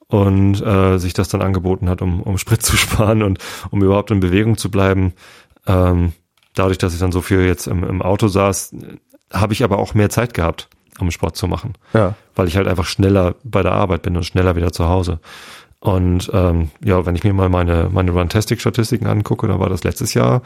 [0.08, 3.38] und äh, sich das dann angeboten hat, um, um Sprit zu sparen und
[3.70, 5.12] um überhaupt in Bewegung zu bleiben.
[5.68, 6.14] Ähm,
[6.56, 8.74] dadurch, dass ich dann so viel jetzt im, im Auto saß,
[9.32, 11.74] habe ich aber auch mehr Zeit gehabt, um Sport zu machen.
[11.92, 12.14] Ja.
[12.34, 15.20] Weil ich halt einfach schneller bei der Arbeit bin und schneller wieder zu Hause.
[15.80, 20.14] Und ähm, ja, wenn ich mir mal meine, meine Runtastic-Statistiken angucke, dann war das letztes
[20.14, 20.42] Jahr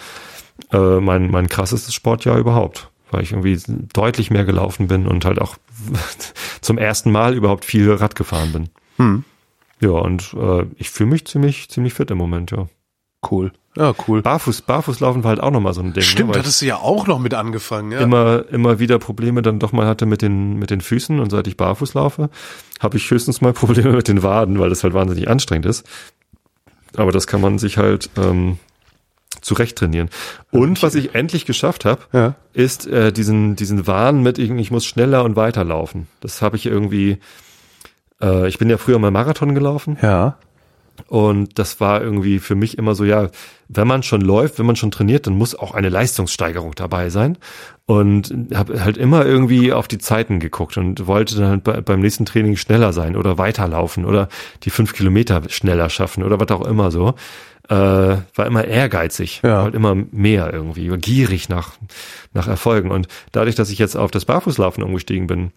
[0.72, 2.90] äh, mein, mein krassestes Sportjahr überhaupt.
[3.10, 3.58] Weil ich irgendwie
[3.92, 5.56] deutlich mehr gelaufen bin und halt auch
[6.60, 8.68] zum ersten Mal überhaupt viel Rad gefahren bin.
[8.96, 9.24] Hm.
[9.80, 12.68] Ja, und äh, ich fühle mich ziemlich, ziemlich fit im Moment, ja.
[13.28, 13.52] Cool.
[13.76, 14.22] Ja, cool.
[14.22, 16.02] Barfuß, Barfußlaufen war halt auch nochmal so ein Ding.
[16.02, 18.00] Ne, Stimmt, ne, hattest du ja auch noch mit angefangen, ja.
[18.00, 21.46] Immer, immer wieder Probleme dann doch mal hatte mit den, mit den Füßen und seit
[21.46, 22.30] ich barfuß laufe,
[22.80, 25.86] habe ich höchstens mal Probleme mit den Waden, weil das halt wahnsinnig anstrengend ist.
[26.96, 28.58] Aber das kann man sich halt ähm,
[29.40, 30.10] zurecht trainieren.
[30.50, 32.34] Und was ich endlich geschafft habe, ja.
[32.52, 36.08] ist äh, diesen, diesen Wahn mit, ich muss schneller und weiter laufen.
[36.20, 37.18] Das habe ich irgendwie,
[38.20, 39.96] äh, ich bin ja früher mal Marathon gelaufen.
[40.02, 40.36] Ja.
[41.08, 43.28] Und das war irgendwie für mich immer so, ja,
[43.68, 47.38] wenn man schon läuft, wenn man schon trainiert, dann muss auch eine Leistungssteigerung dabei sein.
[47.86, 52.00] Und habe halt immer irgendwie auf die Zeiten geguckt und wollte dann halt bei, beim
[52.00, 54.28] nächsten Training schneller sein oder weiterlaufen oder
[54.62, 57.14] die fünf Kilometer schneller schaffen oder was auch immer so.
[57.68, 57.74] Äh,
[58.34, 59.62] war immer ehrgeizig, ja.
[59.62, 61.74] halt immer mehr irgendwie, gierig nach,
[62.32, 62.90] nach Erfolgen.
[62.90, 65.52] Und dadurch, dass ich jetzt auf das Barfußlaufen umgestiegen bin,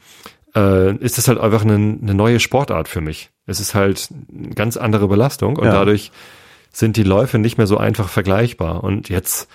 [0.55, 3.31] äh, ist das halt einfach eine, eine neue Sportart für mich.
[3.45, 5.73] Es ist halt eine ganz andere Belastung und ja.
[5.73, 6.11] dadurch
[6.71, 8.83] sind die Läufe nicht mehr so einfach vergleichbar.
[8.83, 9.47] Und jetzt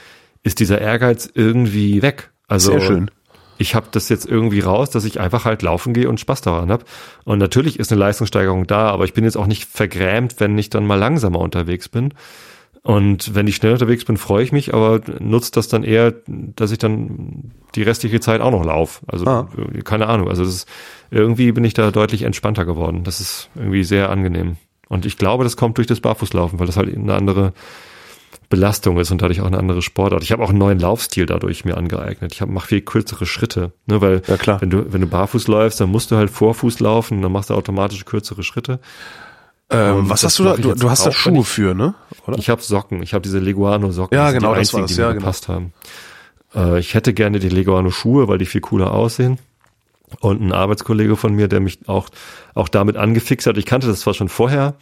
[0.42, 2.30] ist dieser Ehrgeiz irgendwie weg.
[2.46, 3.10] Also Sehr schön.
[3.58, 6.70] ich habe das jetzt irgendwie raus, dass ich einfach halt laufen gehe und Spaß daran
[6.70, 6.84] habe.
[7.24, 10.70] Und natürlich ist eine Leistungssteigerung da, aber ich bin jetzt auch nicht vergrämt, wenn ich
[10.70, 12.14] dann mal langsamer unterwegs bin.
[12.88, 16.72] Und wenn ich schnell unterwegs bin, freue ich mich, aber nutzt das dann eher, dass
[16.72, 19.04] ich dann die restliche Zeit auch noch laufe.
[19.06, 19.46] Also ah.
[19.84, 20.30] keine Ahnung.
[20.30, 20.68] Also das ist,
[21.10, 23.04] irgendwie bin ich da deutlich entspannter geworden.
[23.04, 24.56] Das ist irgendwie sehr angenehm.
[24.88, 27.52] Und ich glaube, das kommt durch das Barfußlaufen, weil das halt eine andere
[28.48, 30.22] Belastung ist und dadurch auch eine andere Sportart.
[30.22, 32.32] Ich habe auch einen neuen Laufstil dadurch mir angeeignet.
[32.32, 34.62] Ich mache viel kürzere Schritte, ne, weil Ja, klar.
[34.62, 37.54] wenn du wenn du barfuß läufst, dann musst du halt Vorfuß laufen, dann machst du
[37.54, 38.80] automatisch kürzere Schritte.
[39.70, 40.56] Ähm, Und was das hast du da?
[40.56, 41.94] Du, du hast da Schuhe für, ne?
[42.26, 42.38] Oder?
[42.38, 44.16] Ich habe Socken, ich habe diese Leguano Socken.
[44.16, 45.20] Ja, das genau, die das einzigen, war's, die mir ja, genau.
[45.20, 45.72] gepasst haben.
[46.54, 49.38] Äh, ich hätte gerne die Leguano Schuhe, weil die viel cooler aussehen.
[50.20, 52.08] Und ein Arbeitskollege von mir, der mich auch
[52.54, 53.58] auch damit angefixt hat.
[53.58, 54.74] Ich kannte das zwar schon vorher,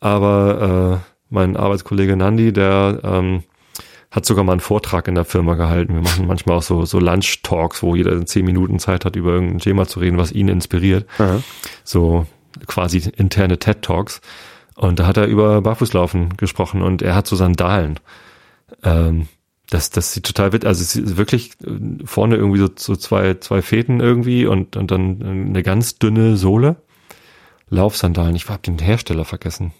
[0.00, 3.42] aber äh, mein Arbeitskollege Nandi, der ähm,
[4.10, 5.94] hat sogar mal einen Vortrag in der Firma gehalten.
[5.94, 9.58] Wir machen manchmal auch so, so Lunch-Talks, wo jeder zehn Minuten Zeit hat, über irgendein
[9.58, 11.06] Thema zu reden, was ihn inspiriert.
[11.18, 11.42] Aha.
[11.84, 12.26] So
[12.66, 14.20] quasi interne TED-Talks.
[14.74, 17.98] Und da hat er über Barfußlaufen gesprochen und er hat so Sandalen.
[18.82, 19.28] Ähm,
[19.70, 23.34] das, das sieht total witzig, also es ist wirklich äh, vorne irgendwie so, so zwei,
[23.34, 26.76] zwei Fäden irgendwie und, und dann eine ganz dünne Sohle.
[27.68, 28.36] Laufsandalen.
[28.36, 29.72] Ich hab den Hersteller vergessen.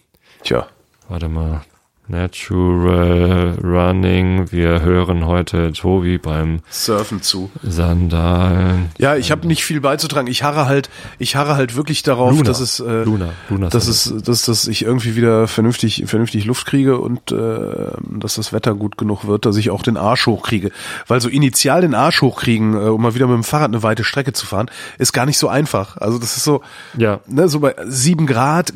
[0.43, 0.67] Tja.
[1.07, 1.61] Warte mal.
[2.09, 4.51] Natural Running.
[4.51, 7.49] Wir hören heute Tobi beim Surfen zu.
[7.63, 8.89] Sandalen.
[8.97, 10.27] Ja, ich habe nicht viel beizutragen.
[10.27, 10.89] Ich harre halt,
[11.19, 12.43] ich harre halt wirklich darauf, Luna.
[12.43, 13.29] dass es, äh, Luna.
[13.49, 18.35] Luna dass es, dass, dass ich irgendwie wieder vernünftig, vernünftig Luft kriege und äh, dass
[18.35, 20.71] das Wetter gut genug wird, dass ich auch den Arsch hochkriege.
[21.07, 24.03] Weil so initial den Arsch hochkriegen, äh, um mal wieder mit dem Fahrrad eine weite
[24.03, 25.97] Strecke zu fahren, ist gar nicht so einfach.
[25.97, 26.61] Also das ist so,
[26.97, 27.19] Ja.
[27.27, 28.73] ne, so bei sieben Grad,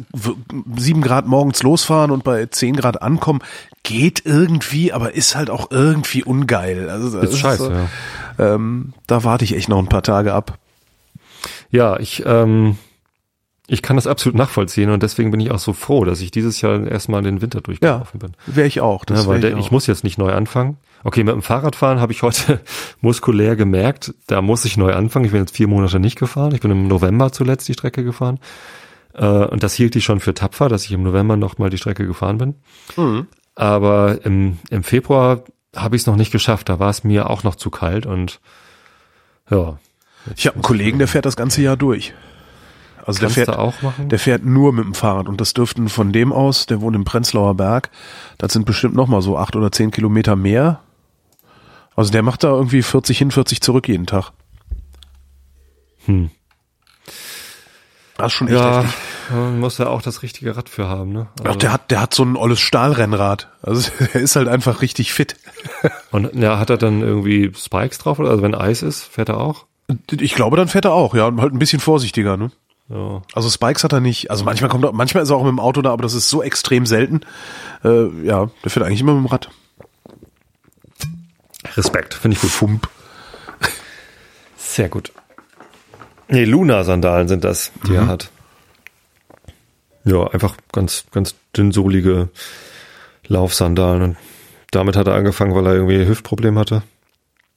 [0.76, 3.42] sieben Grad morgens losfahren und bei zehn Grad ankommen,
[3.84, 6.90] geht irgendwie, aber ist halt auch irgendwie ungeil.
[6.90, 8.56] Also das Ist scheiße, so, ja.
[8.56, 10.58] ähm, da warte ich echt noch ein paar Tage ab.
[11.70, 12.78] Ja, ich, ähm,
[13.68, 16.62] ich kann das absolut nachvollziehen und deswegen bin ich auch so froh, dass ich dieses
[16.62, 18.32] Jahr erstmal den Winter durchgelaufen bin.
[18.46, 19.06] Wäre ich auch.
[19.06, 20.78] Das Ja, weil der, ich, ich, muss jetzt nicht neu anfangen.
[21.04, 22.60] Okay, mit dem Fahrradfahren habe ich heute
[23.02, 25.26] muskulär gemerkt, da muss ich neu anfangen.
[25.26, 26.54] Ich bin jetzt vier Monate nicht gefahren.
[26.54, 28.40] Ich bin im November zuletzt die Strecke gefahren.
[29.14, 32.06] Äh, und das hielt ich schon für tapfer, dass ich im November nochmal die Strecke
[32.06, 32.56] gefahren bin.
[32.96, 33.28] Mhm.
[33.56, 35.44] Aber im, im Februar
[35.76, 36.70] habe ich es noch nicht geschafft.
[36.70, 38.40] Da war es mir auch noch zu kalt und
[39.50, 39.78] ja.
[40.36, 42.14] Ich habe einen Kollegen, der fährt das ganze Jahr durch.
[43.06, 44.10] Also der fährt, auch machen?
[44.10, 47.04] der fährt nur mit dem Fahrrad und das dürften von dem aus, der wohnt im
[47.04, 47.90] Prenzlauer Berg,
[48.38, 50.82] das sind bestimmt noch mal so acht oder zehn Kilometer mehr.
[51.96, 54.32] Also der macht da irgendwie 40 hin, 40 zurück jeden Tag.
[56.06, 56.30] Hm.
[58.22, 58.96] Das ist schon echt Ja, heftig.
[59.32, 61.28] man muss ja auch das richtige Rad für haben, ne?
[61.48, 63.50] Auch der hat, der hat so ein olles Stahlrennrad.
[63.62, 65.36] Also er ist halt einfach richtig fit.
[66.12, 68.20] Und ja, hat er dann irgendwie Spikes drauf?
[68.20, 68.30] Oder?
[68.32, 69.66] Also wenn Eis ist, fährt er auch?
[70.12, 72.52] Ich glaube, dann fährt er auch, ja, und halt ein bisschen vorsichtiger, ne?
[72.88, 73.22] Ja.
[73.34, 74.32] Also Spikes hat er nicht.
[74.32, 76.30] Also manchmal kommt er, manchmal ist er auch mit dem Auto da, aber das ist
[76.30, 77.22] so extrem selten.
[77.84, 79.50] Äh, ja, der fährt eigentlich immer mit dem Rad.
[81.76, 82.52] Respekt, finde ich gut.
[82.52, 82.90] Fump.
[84.58, 85.12] Sehr gut.
[86.32, 88.32] Nee, Luna-Sandalen sind das, die er hat.
[90.06, 92.30] Ja, einfach ganz, ganz dünnsohlige
[93.28, 94.02] Laufsandalen.
[94.02, 94.18] Und
[94.72, 96.84] damit hat er angefangen, weil er irgendwie Hüftproblem hatte.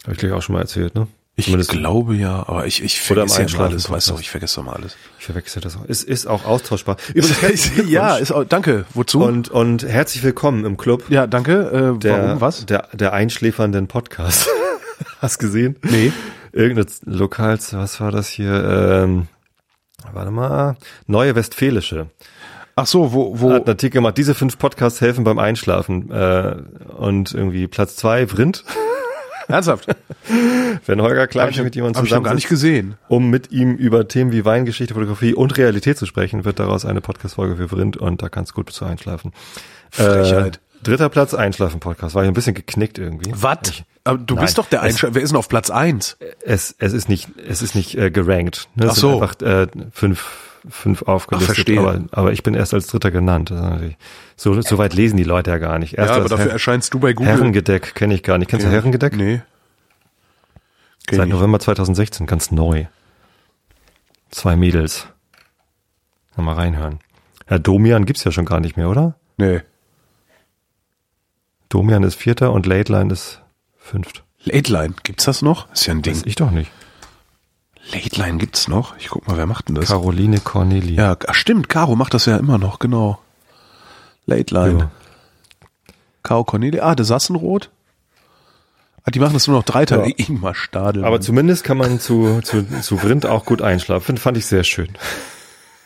[0.03, 1.07] Habe ich gleich auch schon mal erzählt, ne?
[1.37, 4.61] Ich Zumindest- glaube ja, aber ich, ich vergesse ja immer alles, weißt du, ich vergesse
[4.61, 4.97] immer alles.
[5.19, 5.85] Ich verwechsel das auch.
[5.89, 6.97] Es ist auch austauschbar.
[7.13, 8.85] Übrigens, ja, ist auch, danke.
[8.95, 9.25] Wozu?
[9.25, 11.97] und, und herzlich willkommen im Club ja, danke.
[11.97, 12.67] Äh, der, warum, was?
[12.67, 14.49] Der, der einschläfernden Podcast.
[15.19, 15.77] Hast gesehen?
[15.83, 16.13] Nee.
[16.53, 19.03] Irgendeine Lokals, was war das hier?
[19.03, 19.27] Ähm,
[20.13, 20.77] warte mal.
[21.09, 22.11] Neue Westfälische.
[22.77, 26.13] Ach so, wo, Hat wo, einen Artikel gemacht, diese fünf Podcasts helfen beim Einschlafen.
[26.13, 26.63] Äh,
[26.97, 28.63] und irgendwie Platz zwei, Vrind.
[29.55, 29.87] ernsthaft?
[30.87, 32.95] Wenn Holger Klein ich, mit jemandem noch gar nicht gesehen.
[33.09, 37.01] um mit ihm über Themen wie Weingeschichte, Fotografie und Realität zu sprechen, wird daraus eine
[37.01, 39.33] Podcast-Folge für Vrind und da kannst du gut zu einschlafen.
[39.91, 40.57] Frechheit.
[40.57, 42.15] Äh, dritter Platz, Einschlafen-Podcast.
[42.15, 43.33] War ich ein bisschen geknickt irgendwie.
[43.35, 43.83] Was?
[44.05, 45.15] Aber du bist Nein, doch der Einschlag.
[45.15, 46.19] Wer ist denn auf Platz eins?
[46.45, 48.69] Es, es ist nicht, es ist nicht äh, gerankt.
[48.75, 48.85] Ne?
[48.85, 49.23] Es Ach sind so.
[49.23, 50.27] einfach äh, fünf,
[50.69, 51.55] fünf aufgelistet.
[51.55, 51.81] verstehe.
[51.81, 53.53] aber, aber ich bin erst als Dritter genannt.
[54.37, 55.99] So, so weit lesen die Leute ja gar nicht.
[55.99, 57.33] Erst Ja, aber dafür Her erscheinst du bei Google.
[57.33, 58.51] Herrengedeck kenne ich gar nicht.
[58.51, 59.17] Kennst du Herrengedeck?
[59.17, 59.43] Nee.
[61.07, 61.33] Kenn Seit ich.
[61.35, 62.87] November 2016, ganz neu.
[64.31, 65.07] Zwei Mädels.
[66.37, 66.99] Mal reinhören.
[67.49, 69.15] Ja, Domian gibt's ja schon gar nicht mehr, oder?
[69.37, 69.61] Nee.
[71.69, 73.43] Domian ist Vierter und Lateline ist
[73.79, 74.25] Fünft.
[74.45, 75.71] Late Line, gibt's das noch?
[75.73, 76.15] Ist ja ein Ding.
[76.15, 76.71] Weiß ich doch nicht.
[77.93, 78.97] Late Line gibt's noch?
[78.99, 79.89] Ich guck mal, wer macht denn das?
[79.89, 80.95] Caroline Corneli.
[80.95, 83.19] Ja, stimmt, Caro macht das ja immer noch, genau.
[84.27, 84.79] Late Line.
[84.79, 84.91] Ja.
[86.23, 87.71] Caro Cornelia, ah, der Sassenroth.
[89.05, 90.09] Ah, die machen das nur noch drei Tage.
[90.09, 90.15] Ja.
[90.29, 91.05] Ingmar Stadel.
[91.05, 94.17] Aber zumindest kann man zu, zu, zu Vrind auch gut einschlafen.
[94.17, 94.89] Fand ich sehr schön.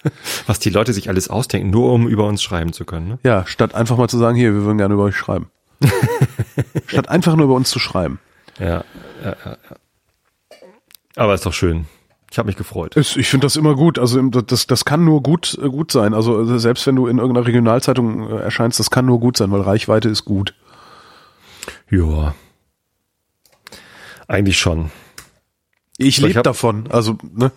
[0.46, 3.08] Was die Leute sich alles ausdenken, nur um über uns schreiben zu können.
[3.08, 3.18] Ne?
[3.24, 5.50] ja, statt einfach mal zu sagen, hier, wir würden gerne über euch schreiben.
[6.86, 8.20] statt einfach nur über uns zu schreiben.
[8.60, 8.84] Ja,
[9.24, 9.76] ja, ja, ja.
[11.18, 11.86] Aber ist doch schön.
[12.30, 12.96] Ich habe mich gefreut.
[12.96, 13.98] Ich finde das immer gut.
[13.98, 16.14] Also das, das kann nur gut, äh, gut sein.
[16.14, 19.50] Also äh, selbst wenn du in irgendeiner Regionalzeitung äh, erscheinst, das kann nur gut sein,
[19.50, 20.54] weil Reichweite ist gut.
[21.90, 22.34] Ja.
[24.26, 24.90] Eigentlich schon.
[25.96, 26.84] Ich lebe davon.
[26.90, 27.50] Also, ne?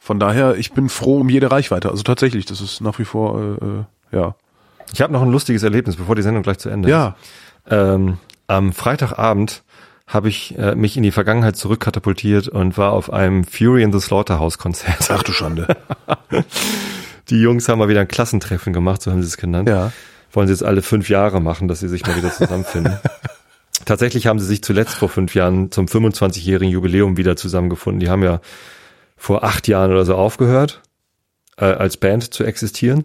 [0.00, 1.90] Von daher, ich bin froh um jede Reichweite.
[1.90, 3.84] Also tatsächlich, das ist nach wie vor, äh, äh,
[4.18, 4.34] ja.
[4.92, 7.16] Ich habe noch ein lustiges Erlebnis, bevor die Sendung gleich zu Ende Ja,
[7.66, 7.72] ist.
[7.72, 9.63] Ähm, am Freitagabend
[10.06, 14.00] habe ich äh, mich in die Vergangenheit zurückkatapultiert und war auf einem Fury in the
[14.00, 15.10] Slaughterhouse Konzert.
[15.10, 15.76] ach du Schande.
[17.30, 19.68] Die Jungs haben mal wieder ein Klassentreffen gemacht, so haben sie es genannt.
[19.68, 19.92] Ja.
[20.32, 22.98] Wollen sie jetzt alle fünf Jahre machen, dass sie sich mal wieder zusammenfinden.
[23.86, 28.00] Tatsächlich haben sie sich zuletzt vor fünf Jahren zum 25-jährigen Jubiläum wieder zusammengefunden.
[28.00, 28.40] Die haben ja
[29.16, 30.82] vor acht Jahren oder so aufgehört,
[31.56, 33.04] äh, als Band zu existieren.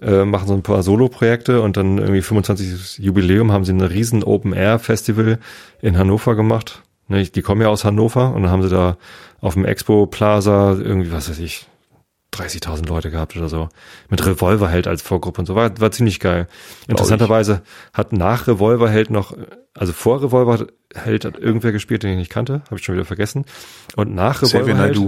[0.00, 2.98] Äh, machen so ein paar Solo-Projekte und dann irgendwie 25.
[2.98, 5.38] Jubiläum haben sie ein riesen Open-Air-Festival
[5.80, 6.82] in Hannover gemacht.
[7.08, 8.98] Ne, die kommen ja aus Hannover und dann haben sie da
[9.40, 11.66] auf dem Expo Plaza irgendwie, was weiß ich,
[12.34, 13.68] 30.000 Leute gehabt oder so.
[14.10, 15.54] Mit Revolverheld als Vorgruppe und so.
[15.54, 16.46] War, war ziemlich geil.
[16.86, 17.62] Interessanterweise
[17.94, 19.36] hat nach Revolverheld noch,
[19.74, 23.46] also vor Revolverheld hat irgendwer gespielt, den ich nicht kannte, habe ich schon wieder vergessen.
[23.96, 24.98] Und nach Revolverheld.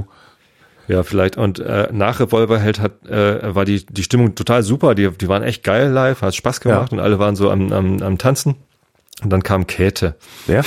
[0.90, 1.36] Ja, vielleicht.
[1.36, 4.94] Und äh, nach Revolverheld hat, äh, war die, die Stimmung total super.
[4.94, 6.98] Die, die waren echt geil live, hat Spaß gemacht Ja.
[6.98, 8.56] und alle waren so am, am, am Tanzen.
[9.22, 10.16] Und dann kam Käthe.
[10.46, 10.62] Ja?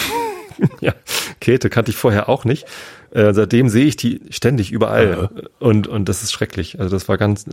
[0.81, 0.93] Ja,
[1.41, 2.65] Käthe kannte ich vorher auch nicht.
[3.11, 5.29] Äh, seitdem sehe ich die ständig überall.
[5.59, 6.79] Und, und das ist schrecklich.
[6.79, 7.45] Also das war ganz,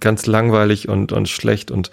[0.00, 1.90] ganz langweilig und, und schlecht und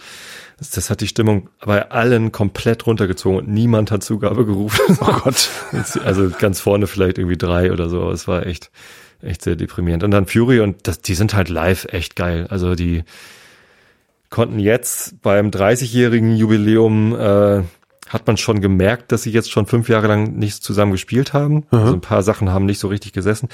[0.57, 4.97] das, das hat die Stimmung bei allen komplett runtergezogen und niemand hat Zugabe gerufen.
[5.01, 5.49] Oh Gott.
[6.05, 8.09] Also ganz vorne vielleicht irgendwie drei oder so.
[8.09, 8.71] Es war echt,
[9.26, 10.03] echt sehr deprimierend.
[10.03, 12.47] Und dann Fury und das, die sind halt live echt geil.
[12.49, 13.03] Also die
[14.30, 17.63] konnten jetzt beim 30-jährigen Jubiläum äh,
[18.07, 21.65] hat man schon gemerkt, dass sie jetzt schon fünf Jahre lang nicht zusammen gespielt haben.
[21.71, 23.49] Also ein paar Sachen haben nicht so richtig gesessen.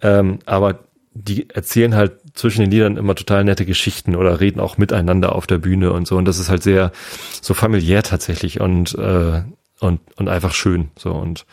[0.00, 0.80] Ähm, aber
[1.14, 5.46] die erzählen halt zwischen den Liedern immer total nette Geschichten oder reden auch miteinander auf
[5.46, 6.16] der Bühne und so.
[6.16, 6.92] Und das ist halt sehr
[7.40, 9.42] so familiär tatsächlich und äh,
[9.80, 10.90] und und einfach schön.
[10.98, 11.46] So und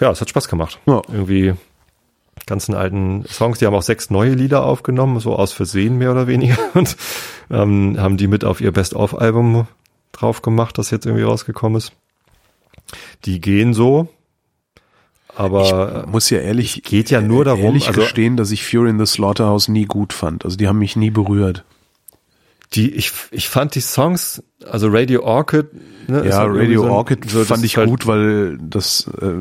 [0.00, 0.78] ja, es hat Spaß gemacht.
[0.86, 1.02] Ja.
[1.12, 1.54] Irgendwie
[2.46, 3.58] ganzen alten Songs.
[3.58, 6.96] Die haben auch sechs neue Lieder aufgenommen, so aus Versehen mehr oder weniger und
[7.50, 9.66] ähm, haben die mit auf ihr Best-of-Album
[10.12, 11.92] drauf gemacht, das jetzt irgendwie rausgekommen ist.
[13.24, 14.08] Die gehen so,
[15.36, 18.98] aber Muss ja ehrlich, geht ja nur darum, ehrlich also- gestehen, dass ich Fury in
[18.98, 20.44] the Slaughterhouse nie gut fand.
[20.44, 21.64] Also die haben mich nie berührt.
[22.74, 25.66] die ich ich fand die Songs, also Radio Orchid,
[26.08, 29.34] ne, ist Ja, halt Radio so Orchid so, fand ich halt gut, weil das äh,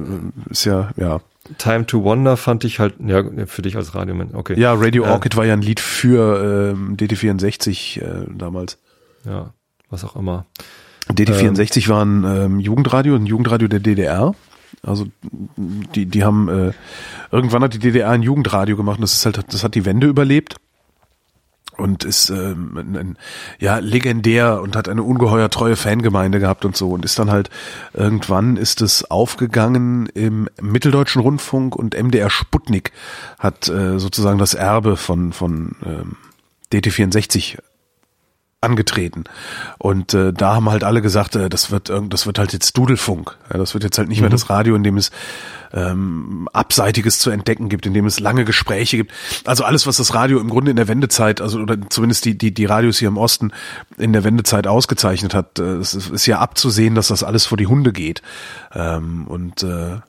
[0.51, 1.21] ist ja, ja.
[1.57, 4.59] Time to Wonder fand ich halt, ja, für dich als Radioman, okay.
[4.59, 8.77] Ja, Radio Äh, Orchid war ja ein Lied für ähm, DT64 äh, damals.
[9.25, 9.53] Ja,
[9.89, 10.45] was auch immer.
[11.09, 14.35] DT64 war ein ähm, Jugendradio, ein Jugendradio der DDR.
[14.83, 15.07] Also
[15.57, 16.71] die, die haben äh,
[17.31, 20.07] irgendwann hat die DDR ein Jugendradio gemacht und das ist halt, das hat die Wende
[20.07, 20.57] überlebt
[21.79, 23.17] und ist ähm, ein, ein,
[23.59, 27.49] ja legendär und hat eine ungeheuer treue Fangemeinde gehabt und so und ist dann halt
[27.93, 32.91] irgendwann ist es aufgegangen im Mitteldeutschen Rundfunk und MDR Sputnik
[33.37, 36.17] hat äh, sozusagen das Erbe von von ähm,
[36.71, 37.57] DT64
[38.61, 39.23] angetreten.
[39.77, 43.37] Und äh, da haben halt alle gesagt, äh, das wird das wird halt jetzt Dudelfunk.
[43.51, 45.11] Ja, das wird jetzt halt nicht mehr das Radio, in dem es
[45.71, 49.13] ähm, Abseitiges zu entdecken gibt, in dem es lange Gespräche gibt.
[49.45, 52.53] Also alles, was das Radio im Grunde in der Wendezeit, also oder zumindest die die
[52.53, 53.51] die Radios hier im Osten
[53.97, 57.67] in der Wendezeit ausgezeichnet hat, äh, es ist, ja abzusehen, dass das alles vor die
[57.67, 58.21] Hunde geht.
[58.73, 59.99] Ähm, und äh,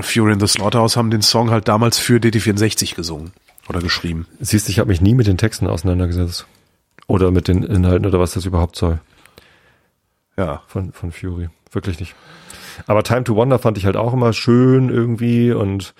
[0.00, 3.32] Fury in the Slaughterhouse haben den Song halt damals für DT64 gesungen
[3.68, 4.26] oder geschrieben.
[4.40, 6.46] Siehst du, ich habe mich nie mit den Texten auseinandergesetzt.
[7.10, 9.00] Oder mit den Inhalten oder was das überhaupt soll.
[10.36, 10.62] Ja.
[10.68, 11.48] von, von Fury.
[11.72, 12.14] Wirklich nicht.
[12.86, 15.92] Aber Time to Wonder fand ich halt auch immer schön irgendwie und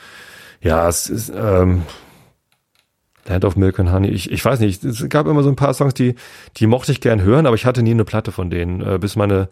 [0.61, 1.83] ja, es ist ähm,
[3.27, 4.09] Land of Milk and Honey.
[4.11, 6.15] Ich, ich weiß nicht, es gab immer so ein paar Songs, die,
[6.57, 9.17] die mochte ich gern hören, aber ich hatte nie eine Platte von denen, äh, bis
[9.17, 9.49] meine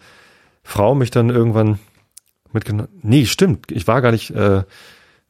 [0.62, 1.80] Frau mich dann irgendwann
[2.52, 2.88] mitgenommen.
[3.02, 4.62] Nee, stimmt, ich war gar nicht äh,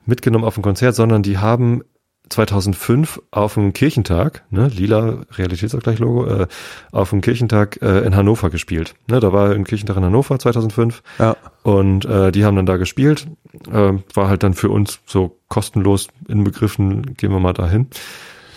[0.05, 1.83] mitgenommen auf ein Konzert, sondern die haben
[2.29, 6.47] 2005 auf dem Kirchentag, ne, lila Realitätsabgleich-Logo, äh,
[6.93, 8.95] auf dem Kirchentag äh, in Hannover gespielt.
[9.09, 11.37] Ne, da war ein Kirchentag in Hannover 2005 Ja.
[11.63, 13.27] und äh, die haben dann da gespielt.
[13.73, 17.89] Äh, war halt dann für uns so kostenlos inbegriffen, gehen wir mal dahin.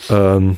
[0.10, 0.58] Ähm,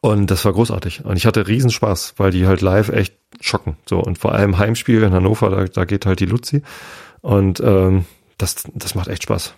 [0.00, 1.04] und das war großartig.
[1.04, 3.76] Und ich hatte riesen Spaß, weil die halt live echt schocken.
[3.86, 6.62] So und vor allem Heimspiel in Hannover, da, da geht halt die Luzi.
[7.20, 8.04] Und ähm,
[8.36, 9.54] das, das macht echt Spaß.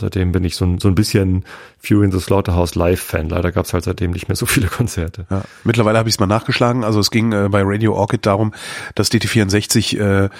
[0.00, 1.44] Seitdem bin ich so ein, so ein bisschen
[1.80, 3.28] Fury in the Slaughterhouse Live-Fan.
[3.28, 5.26] Leider gab es halt seitdem nicht mehr so viele Konzerte.
[5.30, 6.84] Ja, mittlerweile habe ich es mal nachgeschlagen.
[6.84, 8.52] Also es ging äh, bei Radio Orchid darum,
[8.94, 10.30] dass DT64 äh, äh,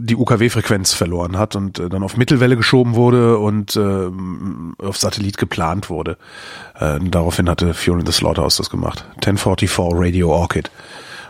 [0.00, 4.10] die UKW-Frequenz verloren hat und äh, dann auf Mittelwelle geschoben wurde und äh,
[4.78, 6.16] auf Satellit geplant wurde.
[6.78, 9.04] Äh, daraufhin hatte Fury in the Slaughterhouse das gemacht.
[9.16, 10.70] 1044 Radio Orchid.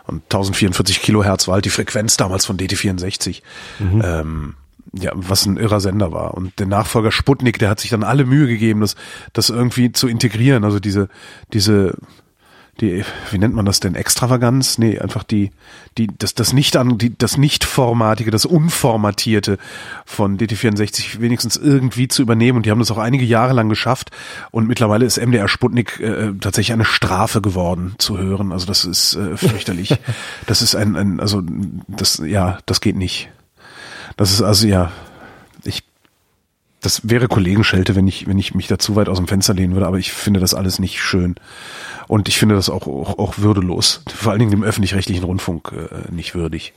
[0.06, 3.42] Und 1044 Kilohertz war halt die Frequenz damals von DT64.
[3.78, 4.02] Mhm.
[4.04, 4.54] Ähm,
[4.92, 6.34] ja, was ein irrer Sender war.
[6.34, 8.96] Und der Nachfolger Sputnik, der hat sich dann alle Mühe gegeben, das,
[9.32, 10.64] das irgendwie zu integrieren.
[10.64, 11.08] Also diese,
[11.52, 11.96] diese,
[12.80, 13.94] die, wie nennt man das denn?
[13.94, 14.78] Extravaganz?
[14.78, 15.50] Nee, einfach die,
[15.98, 19.58] die, das, das nicht an, die, das nicht formatige, das unformatierte
[20.06, 22.58] von DT64 wenigstens irgendwie zu übernehmen.
[22.58, 24.10] Und die haben das auch einige Jahre lang geschafft.
[24.50, 28.52] Und mittlerweile ist MDR Sputnik äh, tatsächlich eine Strafe geworden zu hören.
[28.52, 29.98] Also das ist äh, fürchterlich.
[30.46, 31.42] das ist ein, ein, also
[31.86, 33.30] das, ja, das geht nicht.
[34.20, 34.92] Das ist also ja,
[35.64, 35.82] ich,
[36.82, 39.72] das wäre Kollegenschelte, wenn ich, wenn ich mich da zu weit aus dem Fenster lehnen
[39.72, 41.36] würde, aber ich finde das alles nicht schön.
[42.06, 44.02] Und ich finde das auch, auch, auch würdelos.
[44.14, 46.74] Vor allen Dingen dem öffentlich-rechtlichen Rundfunk äh, nicht würdig.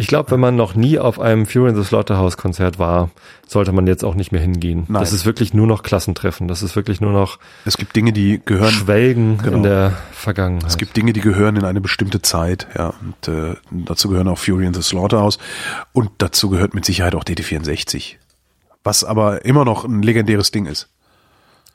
[0.00, 3.10] Ich glaube, wenn man noch nie auf einem Fury in the Slaughterhouse Konzert war,
[3.46, 4.84] sollte man jetzt auch nicht mehr hingehen.
[4.88, 5.00] Nein.
[5.02, 6.48] Das ist wirklich nur noch Klassentreffen.
[6.48, 9.58] Das ist wirklich nur noch Es gibt Dinge, die gehören, Schwelgen Genau.
[9.58, 10.70] in der Vergangenheit.
[10.70, 12.94] es gibt Dinge, die gehören in eine bestimmte Zeit, ja.
[13.02, 15.38] Und äh, dazu gehören auch Fury in the Slaughterhouse
[15.92, 18.14] und dazu gehört mit Sicherheit auch DT64.
[18.82, 20.88] Was aber immer noch ein legendäres Ding ist.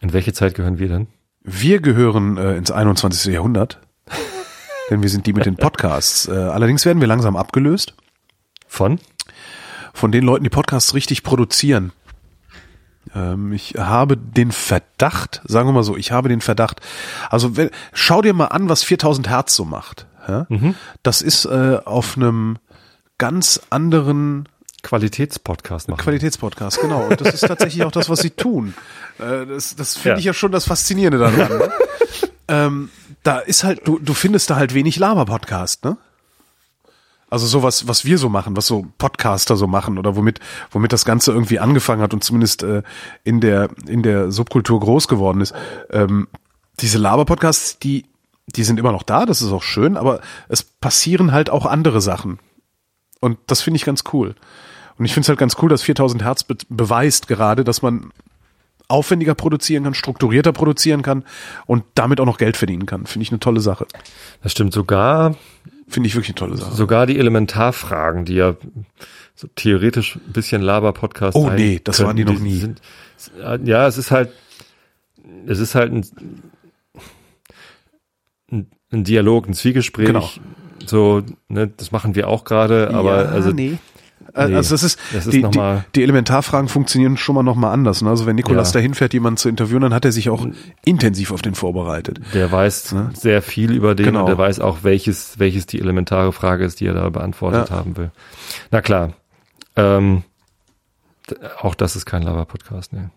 [0.01, 1.05] in welche Zeit gehören wir denn?
[1.43, 3.31] Wir gehören äh, ins 21.
[3.31, 3.79] Jahrhundert,
[4.89, 6.27] denn wir sind die mit den Podcasts.
[6.27, 7.93] Äh, allerdings werden wir langsam abgelöst
[8.75, 8.99] Von?
[9.93, 11.93] von den Leuten, die Podcasts richtig produzieren.
[13.15, 16.81] Ähm, ich habe den Verdacht, sagen wir mal so, ich habe den Verdacht,
[17.29, 20.07] also wenn, schau dir mal an, was 4000 Hertz so macht.
[20.27, 20.47] Ja?
[21.03, 22.57] Das ist äh, auf einem
[23.17, 24.49] ganz anderen
[24.83, 26.01] Qualitätspodcast machen.
[26.01, 27.05] Qualitätspodcast, genau.
[27.05, 28.73] Und das ist tatsächlich auch das, was sie tun.
[29.19, 30.19] Äh, das das finde Ja.
[30.19, 31.57] ich ja schon das Faszinierende daran.
[31.57, 31.71] Ne?
[32.49, 32.89] ähm,
[33.23, 35.95] da ist halt, du, du findest da halt wenig Laber-Podcast, ne?
[37.35, 40.39] Also sowas, was wir so machen, was so Podcaster so machen oder womit,
[40.71, 42.81] womit das Ganze irgendwie angefangen hat und zumindest äh,
[43.25, 45.53] in der in der Subkultur groß geworden ist.
[45.89, 46.29] Ähm,
[46.79, 48.05] diese Laber-Podcasts, die
[48.55, 51.99] die sind immer noch da, das ist auch schön, aber es passieren halt auch andere
[51.99, 52.39] Sachen.
[53.19, 54.35] Und das finde ich ganz cool.
[54.97, 58.13] Und ich finde es halt ganz cool, dass 4000 Hertz be beweist gerade, dass man
[58.87, 61.25] aufwendiger produzieren kann, strukturierter produzieren kann
[61.65, 63.05] und damit auch noch Geld verdienen kann.
[63.07, 63.87] Finde ich eine tolle Sache.
[64.41, 65.35] Das stimmt sogar,
[65.87, 66.75] Finde ich wirklich eine tolle Sache.
[66.75, 68.55] sogar die Elementarfragen, die ja
[69.35, 72.57] so theoretisch ein bisschen Laber-Podcast Oh, nee, das waren die noch nie.
[72.57, 72.81] Sind,
[73.63, 74.29] ja, es ist halt,
[75.45, 76.05] es ist halt ein,
[78.51, 80.07] ein, ein Dialog, ein Zwiegespräch.
[80.07, 80.29] Genau.
[80.85, 83.77] So, ne, das machen wir auch gerade, aber Ja, also nee.
[84.33, 87.55] Äh, Nee, Also das ist, das ist die, die, die Elementarfragen funktionieren schon mal noch
[87.55, 88.01] mal anders.
[88.01, 88.09] Ne?
[88.09, 88.79] Also wenn Nikolas Ja.
[88.79, 90.45] dahin fährt, jemanden zu interviewen, dann hat er sich auch
[90.83, 92.19] intensiv auf den vorbereitet.
[92.33, 94.21] der weiß sehr viel über den Genau.
[94.21, 97.75] und der weiß auch, welches, welches die elementare Frage ist, die er da beantwortet Ja.
[97.77, 98.11] haben will.
[98.71, 99.13] Na klar.
[99.75, 100.23] Ähm,
[101.59, 103.11] auch das ist kein Lava-Podcast, ne.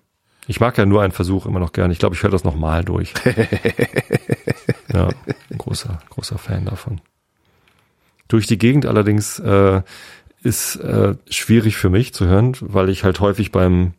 [0.46, 1.90] Ich mag ja nur einen Versuch immer noch gern.
[1.90, 3.12] Ich glaube, ich höre das nochmal durch.
[4.94, 5.08] ja,
[5.56, 7.00] großer, großer Fan davon.
[8.28, 9.82] Durch die Gegend allerdings äh,
[10.48, 13.92] ist äh, schwierig für mich zu hören, weil ich halt häufig beim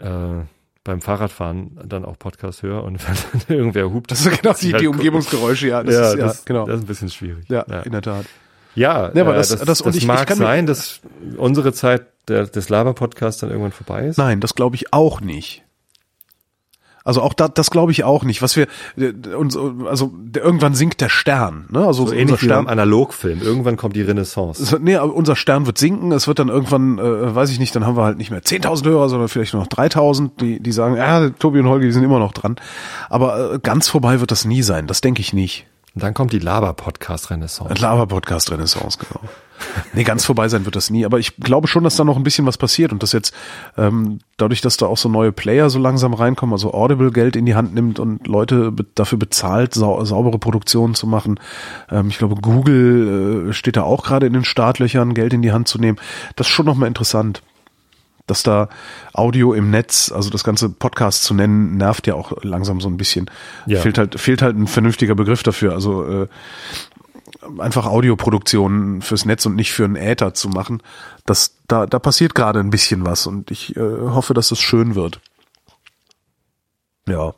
[0.00, 0.44] äh,
[0.84, 3.14] beim Fahrradfahren dann auch Podcast höre und wenn
[3.48, 4.10] dann irgendwer hupt.
[4.10, 4.88] Das sind genau ich die, halt die.
[4.88, 5.82] Umgebungsgeräusche, ja.
[5.82, 6.66] Das ja, ist, ja das, genau.
[6.66, 7.44] das ist ein bisschen schwierig.
[7.48, 7.80] ja, ja.
[7.82, 8.26] in der Tat.
[8.74, 11.00] Ja, Ja, aber äh, das- das, das- das, ich- ich mag kann mir- sein, dass
[11.36, 14.16] unsere Zeit der, des Laber-Podcasts dann irgendwann vorbei ist.
[14.16, 15.62] Nein, das glaube ich auch nicht.
[17.04, 18.42] Also auch da, das glaube ich auch nicht.
[18.42, 21.86] Was wir äh, uns, also irgendwann sinkt der Stern, ne?
[21.86, 22.68] Also So ähnlich wie beim Stern.
[22.68, 23.42] Analogfilm.
[23.42, 24.64] Irgendwann kommt die Renaissance.
[24.64, 26.12] So, Nee, aber unser Stern wird sinken.
[26.12, 28.84] Es wird dann irgendwann, äh, weiß ich nicht, dann haben wir halt nicht mehr 10.000
[28.86, 32.04] Hörer, sondern vielleicht nur noch 3.000, die, die sagen, ja, Tobi und Holger, die sind
[32.04, 32.56] immer noch dran.
[33.08, 34.86] Aber äh, ganz vorbei wird das nie sein.
[34.86, 35.66] Das denke ich nicht.
[35.94, 37.74] Und dann kommt die Laber-Podcast-Renaissance.
[37.80, 39.28] Lava-Podcast Renaissance, genau.
[39.92, 41.04] Nee, ganz vorbei sein wird das nie.
[41.04, 43.34] Aber ich glaube schon, dass da noch ein bisschen was passiert und dass jetzt
[43.76, 47.46] ähm, dadurch, dass da auch so neue Player so langsam reinkommen, also Audible Geld in
[47.46, 51.38] die Hand nimmt und Leute be dafür bezahlt, sau saubere Produktionen zu machen.
[51.90, 55.52] Ähm, ich glaube, Google äh, steht da auch gerade in den Startlöchern, Geld in die
[55.52, 55.98] Hand zu nehmen.
[56.36, 57.42] Das ist schon nochmal interessant.
[58.26, 58.68] Dass da
[59.12, 62.96] Audio im Netz, also das ganze Podcast zu nennen, nervt ja auch langsam so ein
[62.96, 63.30] bisschen.
[63.66, 63.80] Ja.
[63.80, 65.72] Fehlt halt, fehlt halt ein vernünftiger Begriff dafür.
[65.72, 66.28] Also äh,
[67.58, 70.82] einfach Audioproduktionen fürs Netz und nicht für einen Äther zu machen.
[71.26, 74.94] Das, da, da passiert gerade ein bisschen was und ich äh, hoffe, dass es schön
[74.94, 75.20] wird.
[77.08, 77.34] Ja.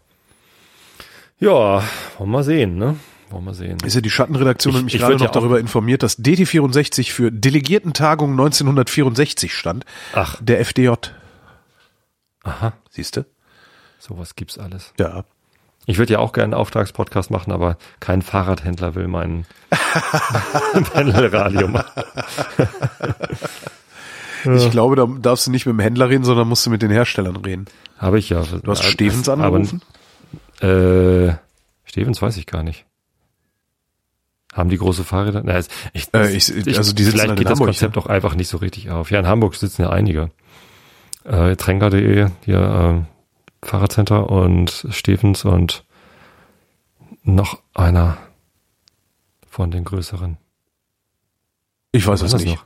[1.38, 1.82] Ja, wollen
[2.18, 2.96] wir mal sehen, ne?
[3.34, 3.78] Wollen wir sehen.
[3.84, 7.10] Ist ja die Schattenredaktion Ich- hat mich ich gerade noch ja darüber informiert, dass DT64
[7.12, 9.84] für Delegiertentagung 1964 stand.
[10.14, 10.36] Ach.
[10.40, 10.90] Der FDJ.
[12.44, 13.24] Aha, Siehst du?
[13.98, 14.92] sowas gibt's alles.
[15.00, 15.24] Ja.
[15.86, 19.46] Ich würde ja auch gerne einen Auftragspodcast machen, aber kein Fahrradhändler will meinen
[20.92, 22.02] Pendelradio machen.
[24.56, 26.90] Ich glaube, da darfst du nicht mit dem Händler reden, sondern musst du mit den
[26.90, 27.64] Herstellern reden.
[27.96, 28.42] Habe ich ja.
[28.42, 29.80] Du hast Stevens angerufen?
[30.60, 31.32] äh,
[31.86, 32.84] Stevens weiß ich gar nicht.
[34.54, 35.42] Haben die große Fahrräder?
[35.44, 35.66] Na, ich,
[36.14, 36.48] Äh, ich-
[36.78, 39.10] also die sitzen vielleicht halt geht das Hamburg, Konzept auch einfach nicht so richtig auf.
[39.10, 40.30] Ja, in Hamburg sitzen ja einige.
[41.24, 45.84] Äh, Tränker.de, hier äh, Fahrradcenter und Stevens und
[47.24, 48.16] noch einer
[49.48, 50.36] von den größeren.
[51.92, 52.56] Ich weiß Was es ist nicht.
[52.56, 52.64] noch?